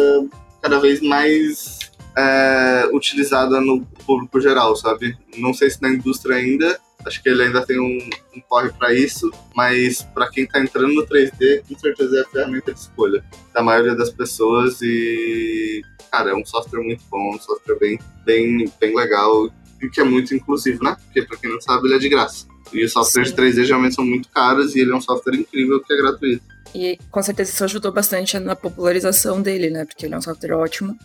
cada 0.63 0.79
vez 0.79 1.01
mais 1.01 1.79
é, 2.17 2.89
utilizada 2.93 3.61
no 3.61 3.85
público 4.07 4.41
geral, 4.41 4.75
sabe? 4.77 5.17
Não 5.37 5.55
sei 5.55 5.71
se 5.71 5.81
na 5.81 5.91
indústria 5.91 6.37
ainda, 6.37 6.79
acho 7.05 7.23
que 7.23 7.29
ele 7.29 7.45
ainda 7.45 7.65
tem 7.65 7.79
um, 7.79 7.99
um 8.37 8.41
corre 8.49 8.71
para 8.73 8.93
isso, 8.93 9.31
mas 9.55 10.03
para 10.03 10.29
quem 10.29 10.45
está 10.45 10.61
entrando 10.61 10.95
no 10.95 11.07
3D, 11.07 11.63
com 11.69 11.79
certeza 11.79 12.19
é 12.19 12.21
a 12.23 12.29
ferramenta 12.29 12.73
de 12.73 12.81
escolha 12.81 13.25
da 13.55 13.63
maioria 13.63 13.95
das 13.95 14.11
pessoas 14.11 14.81
e 14.83 15.83
cara, 16.11 16.31
é 16.31 16.35
um 16.35 16.45
software 16.45 16.83
muito 16.83 17.05
bom, 17.11 17.35
um 17.35 17.39
software 17.39 17.79
bem, 17.79 17.99
bem, 18.25 18.73
bem 18.81 18.97
legal 18.97 19.49
e 19.81 19.89
que 19.89 20.01
é 20.01 20.05
muito 20.05 20.35
inclusivo, 20.35 20.83
né? 20.83 20.97
Porque 21.05 21.23
para 21.23 21.37
quem 21.37 21.51
não 21.51 21.61
sabe, 21.61 21.87
ele 21.87 21.95
é 21.95 21.99
de 21.99 22.09
graça. 22.09 22.47
E 22.73 22.85
os 22.85 22.93
softwares 22.93 23.31
Sim. 23.31 23.37
3D 23.37 23.65
geralmente 23.65 23.95
são 23.95 24.05
muito 24.05 24.29
caros 24.29 24.75
e 24.75 24.81
ele 24.81 24.93
é 24.93 24.97
um 24.97 25.01
software 25.01 25.37
incrível 25.37 25.81
que 25.81 25.93
é 25.93 25.97
gratuito. 25.97 26.43
E 26.75 26.99
com 27.11 27.23
certeza 27.23 27.51
isso 27.51 27.65
ajudou 27.65 27.93
bastante 27.93 28.39
na 28.39 28.55
popularização 28.55 29.41
dele, 29.41 29.71
né? 29.71 29.85
Porque 29.85 30.05
ele 30.05 30.15
é 30.15 30.19
um 30.19 30.23
software 30.23 30.53
ótimo 30.55 30.97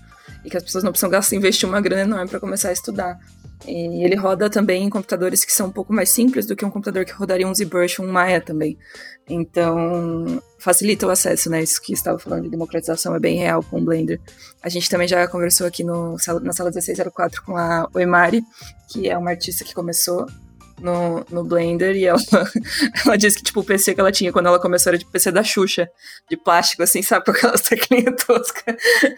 e 0.43 0.49
que 0.49 0.57
as 0.57 0.63
pessoas 0.63 0.83
não 0.83 0.91
precisam 0.91 1.09
gastar, 1.09 1.36
investir 1.36 1.67
uma 1.67 1.79
grana 1.79 2.01
enorme 2.01 2.29
para 2.29 2.39
começar 2.39 2.69
a 2.69 2.73
estudar. 2.73 3.17
E 3.65 4.04
ele 4.04 4.15
roda 4.15 4.49
também 4.49 4.84
em 4.84 4.89
computadores 4.89 5.45
que 5.45 5.54
são 5.54 5.67
um 5.67 5.71
pouco 5.71 5.93
mais 5.93 6.10
simples 6.10 6.45
do 6.45 6.56
que 6.56 6.65
um 6.65 6.69
computador 6.69 7.06
que 7.06 7.13
rodaria 7.13 7.47
um 7.47 7.54
ZBrush 7.54 8.02
ou 8.02 8.08
um 8.08 8.12
Maya 8.12 8.41
também. 8.41 8.78
Então, 9.28 10.41
facilita 10.60 11.08
o 11.08 11.10
acesso, 11.10 11.49
né? 11.49 11.63
Isso 11.63 11.82
que 11.82 11.93
estava 11.93 12.19
falando 12.19 12.43
de 12.43 12.49
democratização 12.49 13.15
é 13.15 13.19
bem 13.19 13.38
real 13.38 13.63
com 13.63 13.80
o 13.80 13.84
Blender. 13.84 14.19
A 14.62 14.69
gente 14.69 14.89
também 14.89 15.08
já 15.08 15.28
conversou 15.28 15.65
aqui 15.65 15.84
no, 15.84 16.17
na 16.41 16.54
sala 16.54 16.69
1604 16.69 17.43
com 17.43 17.56
a 17.56 17.88
Oemari, 17.93 18.43
que 18.89 19.10
é 19.10 19.17
uma 19.17 19.32
artista 19.32 19.63
que 19.63 19.73
começou 19.73 20.28
no, 20.79 21.25
no 21.29 21.43
Blender 21.43 21.95
e 21.95 22.05
ela, 22.05 22.19
ela 23.05 23.17
disse 23.17 23.38
que, 23.38 23.43
tipo, 23.43 23.62
o 23.62 23.63
PC 23.63 23.93
que 23.93 24.01
ela 24.01 24.12
tinha 24.12 24.31
quando 24.31 24.47
ela 24.47 24.59
começou 24.59 24.91
era 24.91 24.97
de 24.97 25.05
PC 25.05 25.31
da 25.31 25.43
Xuxa, 25.43 25.88
de 26.29 26.38
plástico, 26.38 26.83
assim, 26.83 27.01
sabe, 27.01 27.25
com 27.25 27.31
aquelas 27.31 27.62
teclinhas 27.67 28.15
toscas. 28.23 28.75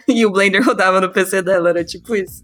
E 0.08 0.24
o 0.24 0.30
Blender 0.30 0.64
rodava 0.64 1.00
no 1.00 1.12
PC 1.12 1.42
dela, 1.42 1.70
era 1.70 1.84
tipo 1.84 2.14
isso. 2.14 2.42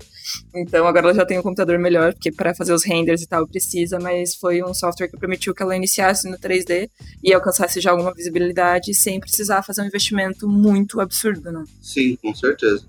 Então 0.55 0.87
agora 0.87 1.07
ela 1.07 1.14
já 1.14 1.27
tem 1.27 1.38
um 1.38 1.42
computador 1.42 1.79
melhor, 1.79 2.12
porque 2.14 2.31
para 2.31 2.55
fazer 2.55 2.72
os 2.72 2.85
renders 2.85 3.22
e 3.22 3.27
tal 3.27 3.46
precisa, 3.46 3.98
mas 3.98 4.35
foi 4.35 4.62
um 4.62 4.72
software 4.72 5.09
que 5.09 5.16
permitiu 5.16 5.55
que 5.55 5.62
ela 5.62 5.77
iniciasse 5.77 6.29
no 6.29 6.38
3D 6.38 6.88
e 7.22 7.33
alcançasse 7.33 7.81
já 7.81 7.90
alguma 7.90 8.14
visibilidade 8.14 8.94
sem 8.94 9.18
precisar 9.18 9.62
fazer 9.62 9.83
um 9.83 9.87
investimento 9.87 10.48
muito 10.48 11.01
absurdo, 11.01 11.51
né? 11.51 11.64
Sim, 11.81 12.16
com 12.16 12.35
certeza. 12.35 12.87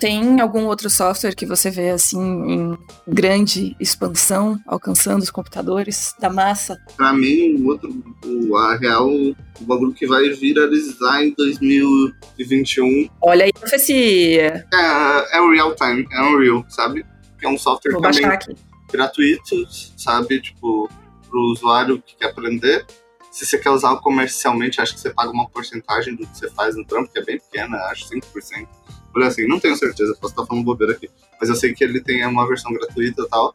Tem 0.00 0.40
algum 0.40 0.64
outro 0.64 0.88
software 0.88 1.34
que 1.34 1.44
você 1.44 1.70
vê 1.70 1.90
assim 1.90 2.18
em 2.18 2.78
grande 3.06 3.76
expansão, 3.78 4.58
alcançando 4.66 5.22
os 5.22 5.30
computadores 5.30 6.14
da 6.18 6.30
massa? 6.30 6.78
Para 6.96 7.12
mim, 7.12 7.56
o 7.60 7.68
outro, 7.68 8.02
o, 8.24 8.56
a 8.56 8.76
real, 8.78 9.10
o 9.10 9.36
bagulho 9.60 9.92
que 9.92 10.06
vai 10.06 10.30
viralizar 10.30 11.22
em 11.22 11.34
2021. 11.34 13.10
Olha 13.20 13.44
aí, 13.44 13.52
profecia. 13.52 14.66
É, 14.72 15.36
é 15.36 15.40
o 15.42 15.52
real 15.52 15.74
time, 15.76 16.08
é 16.10 16.22
um 16.22 16.38
real, 16.38 16.64
sabe? 16.70 17.04
Que 17.38 17.44
é 17.44 17.48
um 17.50 17.58
software 17.58 17.92
Vou 17.92 18.00
também 18.00 18.24
aqui. 18.24 18.56
gratuito, 18.90 19.68
sabe? 19.98 20.40
Tipo, 20.40 20.88
pro 21.28 21.40
usuário 21.52 22.00
que 22.00 22.16
quer 22.16 22.30
aprender. 22.30 22.86
Se 23.30 23.44
você 23.44 23.58
quer 23.58 23.70
usar 23.70 23.94
comercialmente, 23.96 24.80
acho 24.80 24.94
que 24.94 25.00
você 25.00 25.10
paga 25.10 25.30
uma 25.30 25.48
porcentagem 25.48 26.16
do 26.16 26.26
que 26.26 26.38
você 26.38 26.50
faz 26.50 26.74
no 26.74 26.86
trampo, 26.86 27.12
que 27.12 27.18
é 27.18 27.24
bem 27.24 27.38
pequena, 27.38 27.76
acho 27.90 28.08
5%. 28.08 28.66
Olha 29.14 29.26
assim, 29.26 29.46
não 29.46 29.58
tenho 29.58 29.76
certeza, 29.76 30.16
posso 30.20 30.32
estar 30.32 30.46
falando 30.46 30.64
bobeira 30.64 30.92
aqui. 30.92 31.08
Mas 31.40 31.48
eu 31.48 31.56
sei 31.56 31.74
que 31.74 31.82
ele 31.82 32.00
tem 32.00 32.24
uma 32.26 32.46
versão 32.46 32.72
gratuita 32.72 33.22
e 33.22 33.28
tal. 33.28 33.54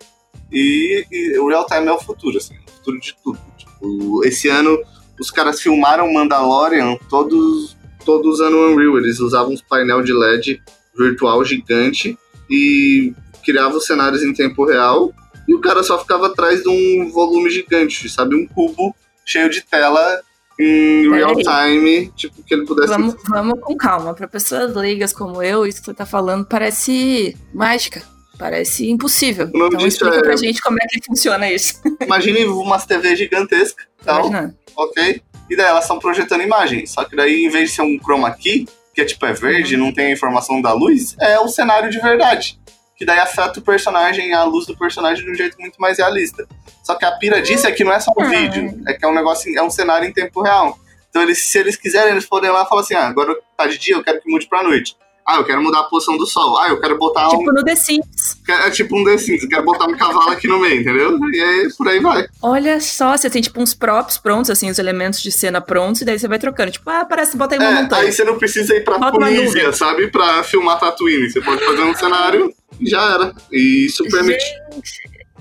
E, 0.52 1.06
e 1.12 1.40
o 1.40 1.48
real 1.48 1.66
time 1.66 1.88
é 1.88 1.92
o 1.94 2.00
futuro, 2.00 2.38
assim, 2.38 2.56
o 2.68 2.72
futuro 2.72 3.00
de 3.00 3.16
tudo. 3.24 3.40
Tipo, 3.58 4.26
esse 4.26 4.50
ano 4.50 4.78
os 5.20 5.32
caras 5.32 5.62
filmaram 5.62 6.12
Mandalorian 6.12 6.98
todos, 7.10 7.78
todos 8.06 8.36
usando 8.36 8.56
o 8.56 8.74
Unreal. 8.74 8.98
Eles 8.98 9.20
usavam 9.20 9.54
uns 9.54 9.62
painel 9.62 10.02
de 10.02 10.14
LED 10.14 10.62
virtual 10.98 11.44
gigante 11.44 12.18
e 12.50 13.14
criavam 13.44 13.80
cenários 13.80 14.24
em 14.24 14.34
tempo 14.34 14.66
real. 14.66 15.14
E 15.48 15.54
o 15.54 15.62
cara 15.62 15.84
só 15.84 16.00
ficava 16.00 16.28
atrás 16.28 16.64
de 16.64 16.70
um 16.70 17.12
volume 17.12 17.50
gigante, 17.50 18.10
sabe? 18.10 18.36
Um 18.36 18.48
cubo 18.48 18.96
cheio 19.24 19.50
de 19.50 19.62
tela 19.62 20.22
em 20.60 21.10
real 21.12 21.36
time, 21.36 22.12
tipo, 22.16 22.42
que 22.44 22.54
ele 22.54 22.66
pudesse. 22.66 22.88
Vamos, 22.88 23.16
vamos 23.28 23.60
com 23.62 23.76
calma. 23.76 24.14
Para 24.14 24.28
pessoas 24.28 24.74
leigas 24.74 25.12
como 25.12 25.42
eu, 25.44 25.66
isso 25.66 25.80
que 25.80 25.86
você 25.86 25.94
tá 25.94 26.06
falando 26.06 26.46
parece 26.46 27.36
mágica. 27.54 28.02
Parece 28.38 28.90
impossível. 28.90 29.50
O 29.54 29.58
nome 29.58 29.76
então 29.76 29.80
disso 29.80 30.04
explica 30.04 30.18
é... 30.18 30.22
pra 30.22 30.36
gente 30.36 30.62
como 30.62 30.78
é 30.78 30.86
que 30.88 31.06
funciona 31.06 31.50
isso. 31.50 31.82
Imagine 32.02 32.46
umas 32.46 32.86
TV 32.86 33.16
gigantescas, 33.16 33.86
tal, 34.04 34.30
ok? 34.76 35.22
E 35.50 35.56
daí 35.56 35.68
elas 35.68 35.86
estão 35.86 36.00
projetando 36.00 36.42
imagens. 36.42 36.92
Só 36.92 37.06
que 37.06 37.16
daí, 37.16 37.46
em 37.46 37.50
vez 37.50 37.70
de 37.70 37.76
ser 37.76 37.84
um 37.84 37.98
chroma 37.98 38.32
key, 38.32 38.68
que 38.94 39.02
é 39.02 39.06
tipo 39.06 39.26
é 39.26 39.32
verde, 39.32 39.76
uhum. 39.76 39.86
não 39.86 39.94
tem 39.94 40.08
a 40.08 40.12
informação 40.12 40.62
da 40.62 40.74
luz, 40.74 41.16
é 41.20 41.40
o 41.40 41.48
cenário 41.48 41.90
de 41.90 42.00
verdade 42.00 42.60
que 42.96 43.06
daí 43.06 43.20
afeta 43.20 43.60
o 43.60 43.64
personagem, 43.64 44.34
a 44.34 44.44
luz 44.44 44.66
do 44.66 44.78
personagem 44.78 45.24
de 45.26 45.32
um 45.32 45.36
jeito 45.36 45.60
muito 45.60 45.80
mais 45.80 45.98
realista. 45.98 46.48
Só 46.84 46.96
que 46.96 47.06
a 47.06 47.12
pira 47.12 47.42
disso 47.42 47.68
é 47.68 47.72
que 47.72 47.84
não 47.84 47.92
é 47.92 48.00
só 48.00 48.12
um 48.18 48.30
vídeo, 48.30 48.82
é 48.88 48.94
que 48.94 49.04
é 49.04 49.08
um 49.08 49.14
negócio, 49.14 49.56
é 49.58 49.62
um 49.62 49.70
cenário 49.70 50.08
em 50.08 50.14
tempo 50.14 50.42
real. 50.42 50.78
Então 51.10 51.22
eles, 51.22 51.40
se 51.40 51.58
eles 51.58 51.76
quiserem, 51.76 52.12
eles 52.12 52.26
podem 52.26 52.50
lá 52.50 52.64
e 52.64 52.70
falar 52.70 52.82
assim, 52.82 52.94
ah, 52.94 53.08
agora 53.08 53.36
tá 53.58 53.68
de 53.68 53.78
dia, 53.78 53.96
eu 53.96 54.04
quero 54.04 54.22
que 54.22 54.30
mude 54.30 54.48
pra 54.48 54.64
noite. 54.64 54.98
Ah, 55.28 55.38
eu 55.38 55.44
quero 55.44 55.64
mudar 55.64 55.80
a 55.80 55.84
posição 55.86 56.18
do 56.18 56.28
sol. 56.28 56.56
Ah, 56.60 56.70
eu 56.70 56.80
quero 56.80 57.00
botar 57.00 57.28
tipo 57.30 57.38
um... 57.38 57.40
Tipo 57.40 57.54
no 57.54 57.64
The 57.64 57.76
Sims. 57.76 58.38
É 58.48 58.70
tipo 58.70 58.96
um 58.96 59.04
The 59.04 59.18
Sims. 59.18 59.42
Eu 59.42 59.50
quero 59.50 59.64
botar 59.64 59.86
um 59.86 59.98
cavalo 59.98 60.30
aqui 60.30 60.48
no 60.48 60.60
meio, 60.60 60.82
entendeu? 60.82 61.18
E 61.34 61.42
aí, 61.42 61.74
por 61.76 61.88
aí 61.88 62.00
vai. 62.00 62.28
Olha 62.44 62.80
só, 62.80 63.18
você 63.18 63.28
tem 63.28 63.42
tipo 63.42 63.60
uns 63.60 63.74
props 63.74 64.20
prontos, 64.20 64.52
assim, 64.52 64.70
os 64.70 64.78
elementos 64.78 65.20
de 65.24 65.32
cena 65.32 65.60
prontos, 65.60 66.02
e 66.02 66.06
daí 66.06 66.20
você 66.20 66.28
vai 66.28 66.38
trocando. 66.38 66.72
Tipo, 66.72 66.92
ah, 66.92 67.04
parece, 67.06 67.36
bota 67.36 67.56
aí 67.56 67.60
uma 67.60 67.72
é, 67.72 67.82
montanha. 67.82 68.04
Aí 68.04 68.12
você 68.12 68.24
não 68.24 68.38
precisa 68.38 68.76
ir 68.76 68.84
pra 68.84 69.00
Bota 69.00 69.18
Tunísia, 69.18 69.74
sabe? 69.74 70.10
Pra 70.10 70.44
filmar 70.44 70.80
Tatooine. 70.80 71.28
Você 71.28 71.42
pode 71.42 71.66
fazer 71.66 71.82
um 71.82 71.96
cenário 71.98 72.54
e 72.80 72.88
já 72.88 73.14
era. 73.16 73.34
E 73.52 73.88
isso 73.88 74.04
permite... 74.04 74.46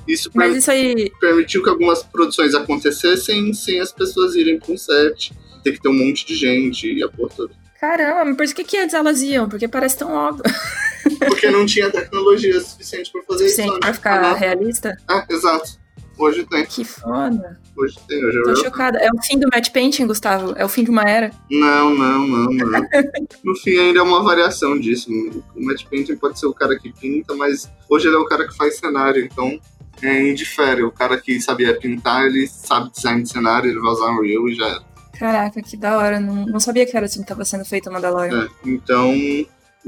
Isso, 0.09 0.31
Mas 0.35 0.55
isso 0.57 0.70
aí... 0.70 1.11
permitiu 1.18 1.62
que 1.62 1.68
algumas 1.68 2.03
produções 2.03 2.55
acontecessem 2.55 3.53
sem 3.55 3.81
as 3.81 3.90
pessoas 3.90 4.35
irem 4.35 4.59
pra 4.59 4.73
um 4.73 4.77
set, 4.77 5.33
ter 5.62 5.73
que 5.73 5.81
ter 5.81 5.88
um 5.88 5.94
monte 5.94 6.27
de 6.27 6.35
gente 6.35 6.90
e 6.92 7.03
a 7.03 7.09
porra 7.09 7.31
toda. 7.35 7.63
Caramba, 7.85 8.25
mas 8.25 8.37
por 8.37 8.55
que, 8.55 8.64
que 8.64 8.79
antes 8.79 8.94
elas 8.94 9.20
iam? 9.20 9.47
Porque 9.47 9.68
parece 9.68 9.99
tão 9.99 10.11
óbvio. 10.11 10.42
Porque 11.29 11.51
não 11.51 11.66
tinha 11.66 11.90
tecnologia 11.90 12.59
suficiente 12.59 13.12
para 13.12 13.23
fazer 13.25 13.44
suficiente 13.44 13.70
isso. 13.73 13.81
Pra 13.81 13.92
ficar 13.92 14.33
realista? 14.33 14.97
Ah, 15.07 15.27
exato. 15.29 15.79
Hoje 16.16 16.47
tem. 16.47 16.64
Que 16.64 16.83
foda. 16.83 17.61
Hoje 17.77 17.99
tem, 18.09 18.25
hoje 18.25 18.38
é 18.38 18.42
Tô 18.42 18.53
real 18.53 18.64
chocada. 18.64 18.99
É 18.99 19.09
o 19.11 19.23
fim 19.23 19.38
do 19.38 19.49
match 19.53 19.70
painting, 19.70 20.07
Gustavo? 20.07 20.55
É 20.57 20.64
o 20.64 20.68
fim 20.68 20.83
de 20.83 20.90
uma 20.90 21.03
era? 21.03 21.31
Não, 21.51 21.94
não, 21.94 22.27
não, 22.27 22.47
não. 22.47 22.88
No 23.44 23.55
fim 23.57 23.77
ainda 23.79 23.99
é 23.99 24.03
uma 24.03 24.23
variação 24.23 24.81
disso. 24.81 25.11
O 25.55 25.62
Matt 25.62 25.85
Painter 25.85 26.18
pode 26.18 26.40
ser 26.40 26.47
o 26.47 26.55
cara 26.55 26.79
que 26.79 26.90
pinta, 26.90 27.35
mas 27.35 27.70
hoje 27.90 28.09
ele 28.09 28.16
é 28.16 28.18
o 28.18 28.25
cara 28.25 28.49
que 28.49 28.57
faz 28.57 28.79
cenário, 28.79 29.23
então 29.23 29.61
é, 30.01 30.27
indifere. 30.31 30.83
O 30.83 30.90
cara 30.90 31.20
que 31.20 31.38
sabia 31.38 31.79
pintar, 31.79 32.25
ele 32.25 32.47
sabe 32.47 32.90
design 32.92 33.23
de 33.23 33.29
cenário, 33.29 33.70
ele 33.70 33.81
vai 33.81 33.90
usar 33.90 34.11
um 34.11 34.20
Unreal 34.20 34.49
e 34.49 34.55
já 34.55 34.68
era. 34.68 34.93
Caraca, 35.18 35.62
que 35.62 35.77
da 35.77 35.96
hora. 35.98 36.20
Não, 36.20 36.46
não 36.46 36.61
sabia 36.61 36.87
que 36.87 36.96
era 36.96 37.07
assim 37.07 37.20
que 37.22 37.27
tava 37.29 37.44
sendo 37.44 37.64
feito 37.64 37.88
o 37.88 37.92
Mandalorian. 37.92 38.44
É, 38.44 38.68
então, 38.68 39.12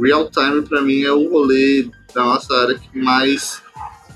real 0.02 0.30
time 0.30 0.62
pra 0.62 0.82
mim 0.82 1.02
é 1.02 1.12
o 1.12 1.28
rolê 1.30 1.88
da 2.14 2.24
nossa 2.24 2.54
área 2.54 2.78
que 2.78 2.98
mais. 2.98 3.62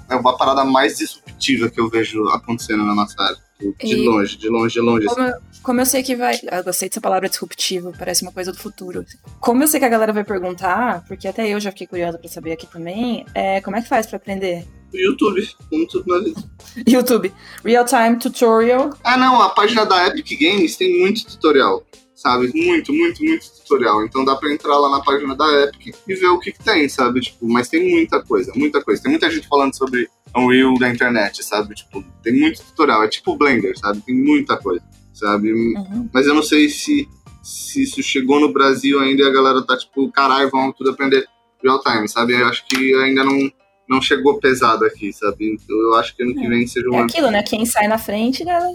É 0.09 0.17
uma 0.17 0.37
parada 0.37 0.65
mais 0.65 0.99
disruptiva 0.99 1.71
que 1.71 1.81
eu 1.81 1.89
vejo 1.89 2.29
acontecendo 2.31 2.85
na 2.85 2.95
nossa 2.95 3.15
área. 3.23 3.37
De 3.61 3.93
E- 3.93 4.09
longe, 4.09 4.39
de 4.39 4.49
longe, 4.49 4.73
de 4.75 4.81
longe. 4.81 5.07
Como 5.07 5.21
eu, 5.27 5.35
como 5.63 5.81
eu 5.83 5.87
sei 5.87 6.03
que 6.03 6.17
vai. 6.17 6.35
Eu 6.51 6.65
gostei 6.65 6.89
dessa 6.89 7.01
palavra 7.01 7.29
disruptivo, 7.29 7.93
parece 7.97 8.23
uma 8.23 8.33
coisa 8.33 8.51
do 8.53 8.59
futuro. 8.59 9.05
Como 9.39 9.63
eu 9.63 9.69
sei 9.69 9.79
que 9.79 9.87
a 9.87 9.91
galera 9.91 10.13
vai 10.15 10.25
perguntar, 10.25 11.05
porque 11.07 11.29
até 11.29 11.47
eu 11.49 11.61
já 11.61 11.71
fiquei 11.71 11.87
curiosa 11.87 12.19
pra 12.19 12.29
saber 12.29 12.53
aqui 12.53 12.67
também, 12.67 13.25
é, 13.35 13.61
como 13.61 13.77
é 13.77 13.83
que 13.83 13.89
faz 13.89 14.07
pra 14.07 14.17
aprender? 14.17 14.67
YouTube, 14.93 15.49
como 15.69 15.87
tudo 15.87 16.05
na 16.07 16.25
vida. 16.25 16.43
YouTube, 16.87 17.33
Real 17.65 17.85
Time 17.85 18.17
Tutorial. 18.19 18.91
Ah, 19.05 19.17
não, 19.17 19.41
a 19.41 19.51
página 19.51 19.85
da 19.85 20.09
Epic 20.09 20.39
Games 20.41 20.77
tem 20.77 21.01
muito 21.01 21.27
tutorial, 21.27 21.85
sabe? 22.15 22.51
Muito, 22.55 22.93
muito, 22.93 23.23
muito 23.23 23.47
tutorial. 23.51 24.05
Então 24.05 24.25
dá 24.25 24.37
pra 24.37 24.53
entrar 24.53 24.77
lá 24.79 24.91
na 24.91 25.01
página 25.01 25.35
da 25.35 25.65
Epic 25.65 25.95
e 26.07 26.15
ver 26.15 26.29
o 26.29 26.39
que, 26.39 26.53
que 26.53 26.63
tem, 26.63 26.89
sabe? 26.89 27.21
Tipo, 27.21 27.49
mas 27.49 27.69
tem 27.69 27.91
muita 27.91 28.23
coisa, 28.23 28.53
muita 28.55 28.83
coisa. 28.83 29.03
Tem 29.03 29.11
muita 29.11 29.31
gente 29.31 29.49
falando 29.49 29.77
sobre 29.77 30.09
Unreal 30.37 30.79
da 30.79 30.89
internet, 30.89 31.45
sabe? 31.45 31.75
Tipo, 31.75 32.05
tem 32.23 32.33
muito 32.33 32.63
tutorial. 32.63 33.03
É 33.05 33.09
tipo 33.09 33.37
Blender, 33.37 33.79
sabe? 33.79 34.01
Tem 34.01 34.15
muita 34.15 34.57
coisa, 34.57 34.83
sabe? 35.13 35.53
Uhum. 35.53 36.09
Mas 36.13 36.27
eu 36.27 36.35
não 36.35 36.43
sei 36.43 36.69
se, 36.69 37.09
se 37.43 37.83
isso 37.83 38.03
chegou 38.03 38.41
no 38.41 38.53
Brasil 38.53 39.01
ainda 39.01 39.23
e 39.23 39.27
a 39.27 39.33
galera 39.33 39.63
tá 39.63 39.77
tipo, 39.77 40.11
caralho, 40.11 40.51
vamos 40.51 40.77
tudo 40.77 40.91
aprender 40.91 41.27
real 41.63 41.81
time, 41.83 42.09
sabe? 42.09 42.33
Eu 42.35 42.47
acho 42.47 42.65
que 42.67 42.95
ainda 42.95 43.25
não, 43.25 43.51
não 43.91 44.01
chegou 44.01 44.39
pesado 44.39 44.85
aqui, 44.85 45.13
sabe? 45.13 45.53
Então 45.55 45.77
eu 45.77 45.95
acho 45.97 46.15
que 46.17 46.23
ano 46.23 46.35
que 46.35 46.49
vem 46.49 46.65
seja 46.67 46.89
um 46.89 46.95
É 46.95 47.03
aquilo, 47.03 47.31
né? 47.31 47.43
Quem 47.43 47.67
sai 47.67 47.89
na 47.89 47.99
frente, 47.99 48.45
galera, 48.45 48.73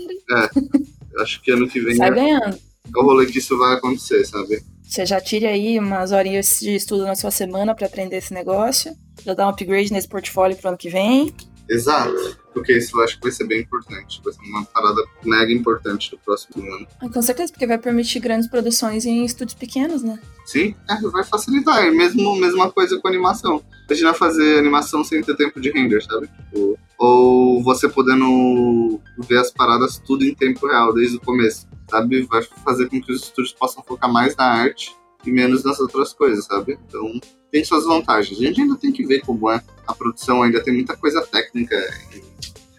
Eu 1.14 1.22
acho 1.22 1.42
que 1.42 1.52
ano 1.52 1.68
que 1.70 1.80
vem 1.80 1.96
sai 1.96 2.10
é 2.10 2.12
ganhando. 2.14 2.58
o 2.94 3.02
rolê 3.02 3.26
que 3.26 3.40
isso 3.40 3.58
vai 3.58 3.76
acontecer, 3.76 4.26
sabe? 4.26 4.62
Você 4.84 5.06
já 5.06 5.20
tire 5.22 5.48
aí 5.48 5.80
umas 5.80 6.12
horinhas 6.12 6.60
de 6.60 6.76
estudo 6.76 7.06
na 7.06 7.16
sua 7.16 7.32
semana 7.32 7.74
pra 7.74 7.88
aprender 7.88 8.18
esse 8.18 8.34
negócio. 8.34 8.94
Já 9.26 9.34
dá 9.34 9.48
um 9.48 9.50
upgrade 9.50 9.92
nesse 9.92 10.08
portfólio 10.08 10.56
pro 10.58 10.68
ano 10.70 10.78
que 10.78 10.90
vem. 10.90 11.34
Exato. 11.70 12.38
Porque 12.54 12.78
isso 12.78 12.98
eu 12.98 13.04
acho 13.04 13.18
que 13.18 13.24
vai 13.24 13.32
ser 13.32 13.46
bem 13.46 13.62
importante. 13.62 14.22
Vai 14.24 14.34
ser 14.34 14.42
uma 14.42 14.64
parada 14.66 15.04
mega 15.24 15.52
importante 15.52 16.10
do 16.12 16.18
próximo 16.18 16.64
ano. 16.74 16.88
Ah, 17.02 17.10
Com 17.10 17.22
certeza, 17.22 17.52
porque 17.52 17.68
vai 17.68 17.78
permitir 17.78 18.20
grandes 18.20 18.50
produções 18.50 19.06
em 19.06 19.26
estúdios 19.26 19.56
pequenos, 19.56 20.02
né? 20.04 20.20
Sim, 20.46 20.74
é, 20.90 20.96
vai 21.10 21.24
facilitar. 21.24 21.84
É 21.86 21.92
mesmo 21.92 22.36
mesma 22.38 22.72
coisa 22.72 22.98
com 23.00 23.08
animação. 23.08 23.62
Imagina 23.90 24.14
fazer 24.14 24.60
animação 24.60 25.04
sem 25.04 25.22
ter 25.22 25.36
tempo 25.36 25.60
de 25.60 25.70
render, 25.70 26.02
sabe? 26.02 26.28
Tipo, 26.28 26.80
ou 26.98 27.62
você 27.62 27.90
podendo 27.90 29.02
ver 29.28 29.40
as 29.40 29.52
paradas 29.52 29.98
tudo 29.98 30.24
em 30.24 30.34
tempo 30.34 30.66
real, 30.66 30.94
desde 30.94 31.18
o 31.18 31.22
começo, 31.22 31.68
sabe? 31.90 32.24
Vai 32.24 32.42
fazer 32.64 32.90
com 32.90 33.02
que 33.02 33.12
os 33.12 33.24
estúdios 33.24 33.54
possam 33.54 33.84
focar 33.84 34.12
mais 34.12 34.36
na 34.36 34.46
arte 34.46 34.96
e 35.26 35.32
menos 35.32 35.64
nas 35.64 35.80
outras 35.80 36.14
coisas, 36.14 36.46
sabe? 36.46 36.78
Então, 36.88 37.20
tem 37.56 37.64
suas 37.64 37.86
vantagens. 37.86 38.38
A 38.38 38.42
gente 38.44 38.60
ainda 38.60 38.76
tem 38.76 38.92
que 38.92 39.06
ver 39.06 39.22
como 39.22 39.50
é 39.50 39.62
a 39.88 39.96
produção, 39.96 40.44
ainda 40.44 40.62
tem 40.62 40.74
muita 40.74 40.94
coisa 40.98 41.26
técnica 41.26 41.78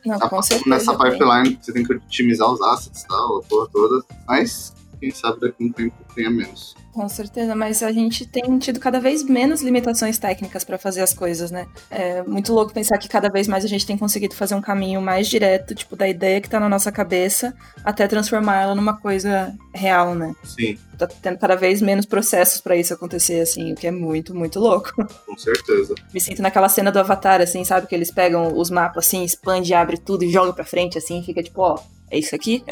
Não, 0.05 0.19
Tá 0.19 0.29
com 0.29 0.43
certeza. 0.43 0.69
nessa 0.69 0.95
pipeline, 0.95 1.59
você 1.59 1.73
tem 1.73 1.83
que 1.83 1.95
otimizar 1.95 2.53
os 2.53 2.61
assets 2.61 3.03
e 3.03 3.09
tal, 3.09 3.39
a 3.39 3.43
porra 3.45 3.69
toda. 3.73 4.05
Mas, 4.29 4.75
quem 5.01 5.11
sabe 5.11 5.41
daqui 5.41 5.63
a 5.63 5.67
um 5.67 5.73
tempo 5.73 5.95
tenha 6.15 6.31
menos. 6.31 6.75
Com 6.93 7.09
certeza, 7.09 7.55
mas 7.55 7.83
a 7.83 7.93
gente 7.93 8.27
tem 8.27 8.59
tido 8.59 8.81
cada 8.81 8.99
vez 8.99 9.23
menos 9.23 9.61
limitações 9.61 10.19
técnicas 10.19 10.65
pra 10.65 10.79
fazer 10.79 11.03
as 11.03 11.13
coisas, 11.13 11.51
né? 11.51 11.67
É 11.91 12.23
muito 12.23 12.55
louco 12.55 12.73
pensar 12.73 12.97
que 12.97 13.09
cada 13.09 13.29
vez 13.29 13.47
mais 13.47 13.65
a 13.65 13.69
gente 13.69 13.87
tem 13.87 13.99
conseguido 13.99 14.35
fazer 14.35 14.55
um 14.55 14.63
caminho 14.63 15.01
mais 15.03 15.29
direto, 15.29 15.75
tipo, 15.75 15.95
da 15.95 16.09
ideia 16.09 16.41
que 16.41 16.49
tá 16.49 16.59
na 16.59 16.69
nossa 16.69 16.91
cabeça 16.91 17.55
até 17.85 18.09
transformar 18.09 18.63
ela 18.63 18.75
numa 18.75 18.97
coisa 18.97 19.55
real, 19.75 20.15
né? 20.15 20.35
Sim, 20.43 20.79
Tá 20.97 21.07
tendo 21.07 21.39
cada 21.39 21.55
vez 21.55 21.83
menos 21.83 22.07
processos 22.07 22.63
pra 22.63 22.75
isso 22.75 22.95
acontecer, 22.95 23.41
assim, 23.41 23.73
o 23.73 23.77
que 23.77 23.87
é 23.87 23.91
muito, 23.91 24.35
muito 24.35 24.59
louco. 24.59 24.91
com 25.27 25.37
certeza. 25.37 25.95
Me 26.15 26.21
sinto 26.21 26.41
naquela 26.41 26.69
cena 26.71 26.91
do 26.91 26.99
Avatar, 26.99 27.43
assim, 27.43 27.63
sabe? 27.65 27.87
Que 27.87 27.95
eles 27.95 28.11
pegam 28.11 28.57
os 28.57 28.71
mapas, 28.71 29.07
assim, 29.07 29.23
expande, 29.23 29.75
abre 29.75 29.99
tudo 29.99 30.25
e 30.25 30.31
joga 30.31 30.55
pra 30.55 30.65
frente, 30.65 30.97
assim, 30.97 31.23
fica 31.23 31.43
tipo, 31.43 31.61
ó, 31.61 31.79
é 32.11 32.19
isso 32.19 32.35
aqui? 32.35 32.63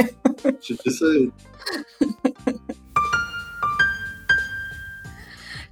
Tipo 0.61 0.83
isso 0.89 1.05
aí. 1.05 1.33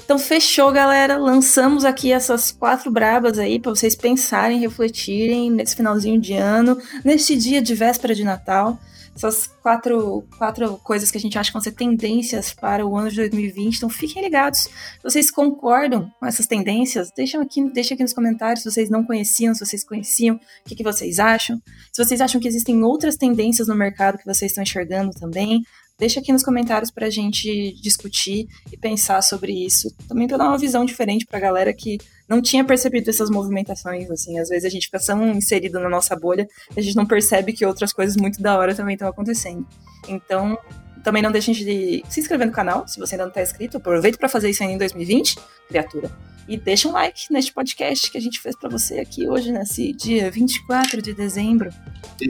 Então 0.05 0.19
fechou, 0.19 0.71
galera. 0.73 1.17
Lançamos 1.17 1.85
aqui 1.85 2.13
essas 2.13 2.53
quatro 2.53 2.91
brabas 2.91 3.39
aí 3.39 3.59
pra 3.59 3.71
vocês 3.71 3.95
pensarem, 3.95 4.59
refletirem 4.59 5.51
nesse 5.51 5.77
finalzinho 5.77 6.21
de 6.21 6.35
ano, 6.35 6.77
neste 7.05 7.37
dia 7.37 7.63
de 7.63 7.75
véspera 7.75 8.15
de 8.15 8.25
Natal. 8.25 8.79
Essas 9.15 9.47
quatro, 9.47 10.25
quatro 10.39 10.79
coisas 10.79 11.11
que 11.11 11.19
a 11.19 11.21
gente 11.21 11.39
acha 11.39 11.51
que 11.51 11.53
vão 11.53 11.63
ser 11.63 11.73
tendências 11.73 12.53
para 12.55 12.87
o 12.87 12.97
ano 12.97 13.11
de 13.11 13.17
2020. 13.17 13.77
Então 13.77 13.89
fiquem 13.91 14.23
ligados. 14.23 14.69
Vocês 15.03 15.31
concordam 15.31 16.11
com 16.19 16.27
essas 16.27 16.47
tendências, 16.47 17.11
deixem 17.15 17.41
aqui, 17.41 17.63
deixem 17.73 17.95
aqui 17.95 18.03
nos 18.03 18.15
comentários 18.15 18.63
se 18.63 18.71
vocês 18.71 18.89
não 18.89 19.05
conheciam, 19.05 19.55
se 19.55 19.65
vocês 19.65 19.85
conheciam, 19.85 20.37
o 20.37 20.69
que, 20.69 20.75
que 20.75 20.83
vocês 20.83 21.19
acham. 21.19 21.61
Se 21.93 22.03
vocês 22.03 22.21
acham 22.21 22.41
que 22.41 22.49
existem 22.49 22.83
outras 22.83 23.17
tendências 23.17 23.69
no 23.69 23.75
mercado 23.75 24.19
que 24.19 24.25
vocês 24.25 24.51
estão 24.51 24.63
enxergando 24.63 25.11
também, 25.13 25.63
deixa 25.99 26.21
aqui 26.21 26.33
nos 26.33 26.43
comentários 26.43 26.91
pra 26.91 27.11
gente 27.11 27.75
discutir 27.81 28.49
e 28.73 28.77
pensar 28.77 29.23
sobre 29.23 29.53
isso. 29.53 29.95
Também 30.09 30.27
pra 30.27 30.37
dar 30.37 30.49
uma 30.49 30.59
visão 30.59 30.85
diferente 30.85 31.27
pra 31.27 31.39
galera 31.39 31.73
que 31.73 31.99
não 32.33 32.41
tinha 32.41 32.65
percebido 32.65 33.11
essas 33.11 33.29
movimentações, 33.29 34.11
assim. 34.11 34.39
Às 34.39 34.49
vezes 34.49 34.65
a 34.65 34.71
gente 34.71 34.87
fica 34.87 34.99
tão 34.99 35.33
inserido 35.33 35.79
na 35.79 35.89
nossa 35.89 36.17
bolha 36.17 36.49
a 36.75 36.81
gente 36.81 36.97
não 36.97 37.05
percebe 37.05 37.53
que 37.53 37.67
outras 37.67 37.93
coisas 37.93 38.17
muito 38.17 38.41
da 38.41 38.57
hora 38.57 38.75
também 38.75 38.95
estão 38.95 39.07
acontecendo. 39.07 39.67
Então, 40.09 40.59
também 41.05 41.23
não 41.23 41.31
deixem 41.31 41.53
de 41.53 42.03
se 42.09 42.21
inscrever 42.21 42.47
no 42.47 42.53
canal, 42.53 42.89
se 42.89 42.99
você 42.99 43.17
ainda 43.17 43.27
não 43.27 43.33
tá 43.33 43.43
inscrito. 43.43 43.77
Aproveita 43.77 44.17
pra 44.17 44.31
fazer 44.31 44.49
isso 44.49 44.63
ainda 44.63 44.75
em 44.75 44.79
2020, 44.79 45.39
criatura. 45.69 46.11
E 46.49 46.57
deixa 46.57 46.89
um 46.89 46.93
like 46.93 47.31
neste 47.31 47.53
podcast 47.53 48.11
que 48.11 48.17
a 48.17 48.21
gente 48.21 48.41
fez 48.41 48.57
pra 48.57 48.71
você 48.71 48.99
aqui 48.99 49.29
hoje, 49.29 49.53
nesse 49.53 49.93
dia 49.93 50.31
24 50.31 51.03
de 51.03 51.13
dezembro. 51.13 51.71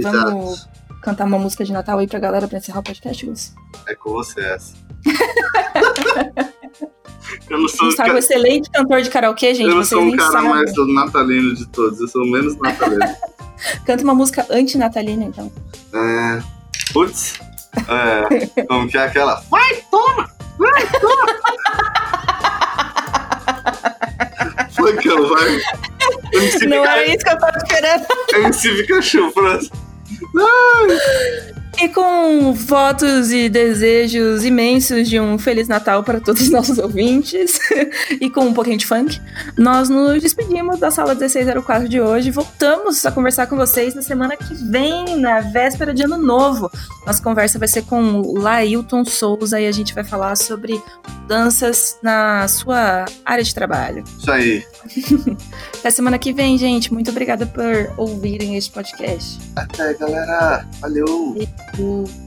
Vamos 0.03 0.59
Exato. 0.59 1.01
cantar 1.01 1.27
uma 1.27 1.39
música 1.39 1.65
de 1.65 1.73
Natal 1.73 1.99
aí 2.01 2.09
pra 2.09 2.19
galera 2.19 2.49
pra 2.49 2.59
encerrar 2.59 2.81
o 2.81 2.83
podcast, 2.83 3.25
Gus? 3.25 3.55
É 3.87 3.95
com 3.95 4.11
você 4.11 4.41
essa. 4.41 4.75
eu 7.51 7.59
não 7.59 7.69
sou, 7.69 7.87
Gustavo, 7.87 8.17
excelente 8.19 8.71
cantor 8.71 9.03
de 9.03 9.11
karaokê, 9.11 9.55
gente. 9.55 9.69
eu 9.69 9.77
não 9.77 9.85
sou 9.85 10.03
um 10.03 10.17
cara 10.17 10.31
sabem. 10.33 10.49
mais 10.51 10.73
natalino 10.95 11.55
de 11.55 11.67
todos, 11.69 12.01
eu 12.01 12.09
sou 12.09 12.23
o 12.23 12.27
menos 12.31 12.57
natalino. 12.59 13.01
Canta 13.87 14.03
uma 14.03 14.15
música 14.15 14.47
anti-natalina, 14.51 15.25
então. 15.25 15.51
é. 15.95 16.43
Putz. 16.93 17.39
É. 17.89 18.65
Como 18.65 18.89
que 18.89 18.99
é 18.99 19.05
aquela? 19.05 19.41
Vai, 19.51 19.77
toma! 19.91 20.29
Vai, 20.59 20.87
toma! 21.01 21.27
Funkão, 24.73 25.29
vai. 25.29 25.61
MC 26.35 26.67
Não 26.67 26.83
Pikachu, 26.83 26.99
era 26.99 27.07
isso 27.07 27.25
que 27.25 27.31
eu 27.31 27.39
tava 27.39 27.57
esperando. 27.59 28.07
MC 28.35 28.75
Pikachu, 28.75 29.33
próximo. 29.33 29.77
E 31.81 31.89
com 31.89 32.53
votos 32.53 33.33
e 33.33 33.49
desejos 33.49 34.45
imensos 34.45 35.09
de 35.09 35.19
um 35.19 35.39
Feliz 35.39 35.67
Natal 35.67 36.05
para 36.05 36.21
todos 36.21 36.43
os 36.43 36.51
nossos 36.51 36.79
ouvintes 36.79 37.59
e 38.21 38.29
com 38.29 38.43
um 38.43 38.53
pouquinho 38.53 38.77
de 38.77 38.87
funk, 38.87 39.21
nós 39.57 39.89
nos 39.89 40.23
despedimos 40.23 40.79
da 40.79 40.91
sala 40.91 41.15
1604 41.15 41.89
de 41.89 42.01
hoje. 42.01 42.31
Voltamos 42.31 43.05
a 43.05 43.11
conversar 43.11 43.47
com 43.47 43.57
vocês 43.57 43.95
na 43.95 44.03
semana 44.03 44.37
que 44.37 44.55
vem, 44.55 45.17
na 45.17 45.41
véspera 45.41 45.93
de 45.95 46.03
Ano 46.03 46.19
Novo. 46.19 46.71
Nossa 47.07 47.23
conversa 47.23 47.59
vai 47.59 47.69
ser 47.69 47.83
com 47.83 48.21
o 48.21 48.39
Lailton 48.39 49.05
Souza 49.05 49.61
e 49.61 49.67
a 49.67 49.73
gente 49.73 49.95
vai 49.95 50.05
falar 50.05 50.37
sobre 50.37 50.81
danças 51.27 51.99
na 52.03 52.47
sua 52.49 53.07
área 53.25 53.43
de 53.43 53.55
trabalho. 53.55 54.05
Isso 54.19 54.31
aí. 54.31 54.65
Até 55.79 55.91
semana 55.91 56.19
que 56.19 56.33
vem, 56.33 56.59
gente. 56.59 56.93
Muito 56.93 57.11
obrigada 57.11 57.47
por 57.47 57.93
ouvirem 57.97 58.57
este 58.57 58.71
podcast. 58.71 59.41
Até, 59.57 59.95
galera. 59.95 60.67
Valeu. 60.81 61.35
O 61.79 62.22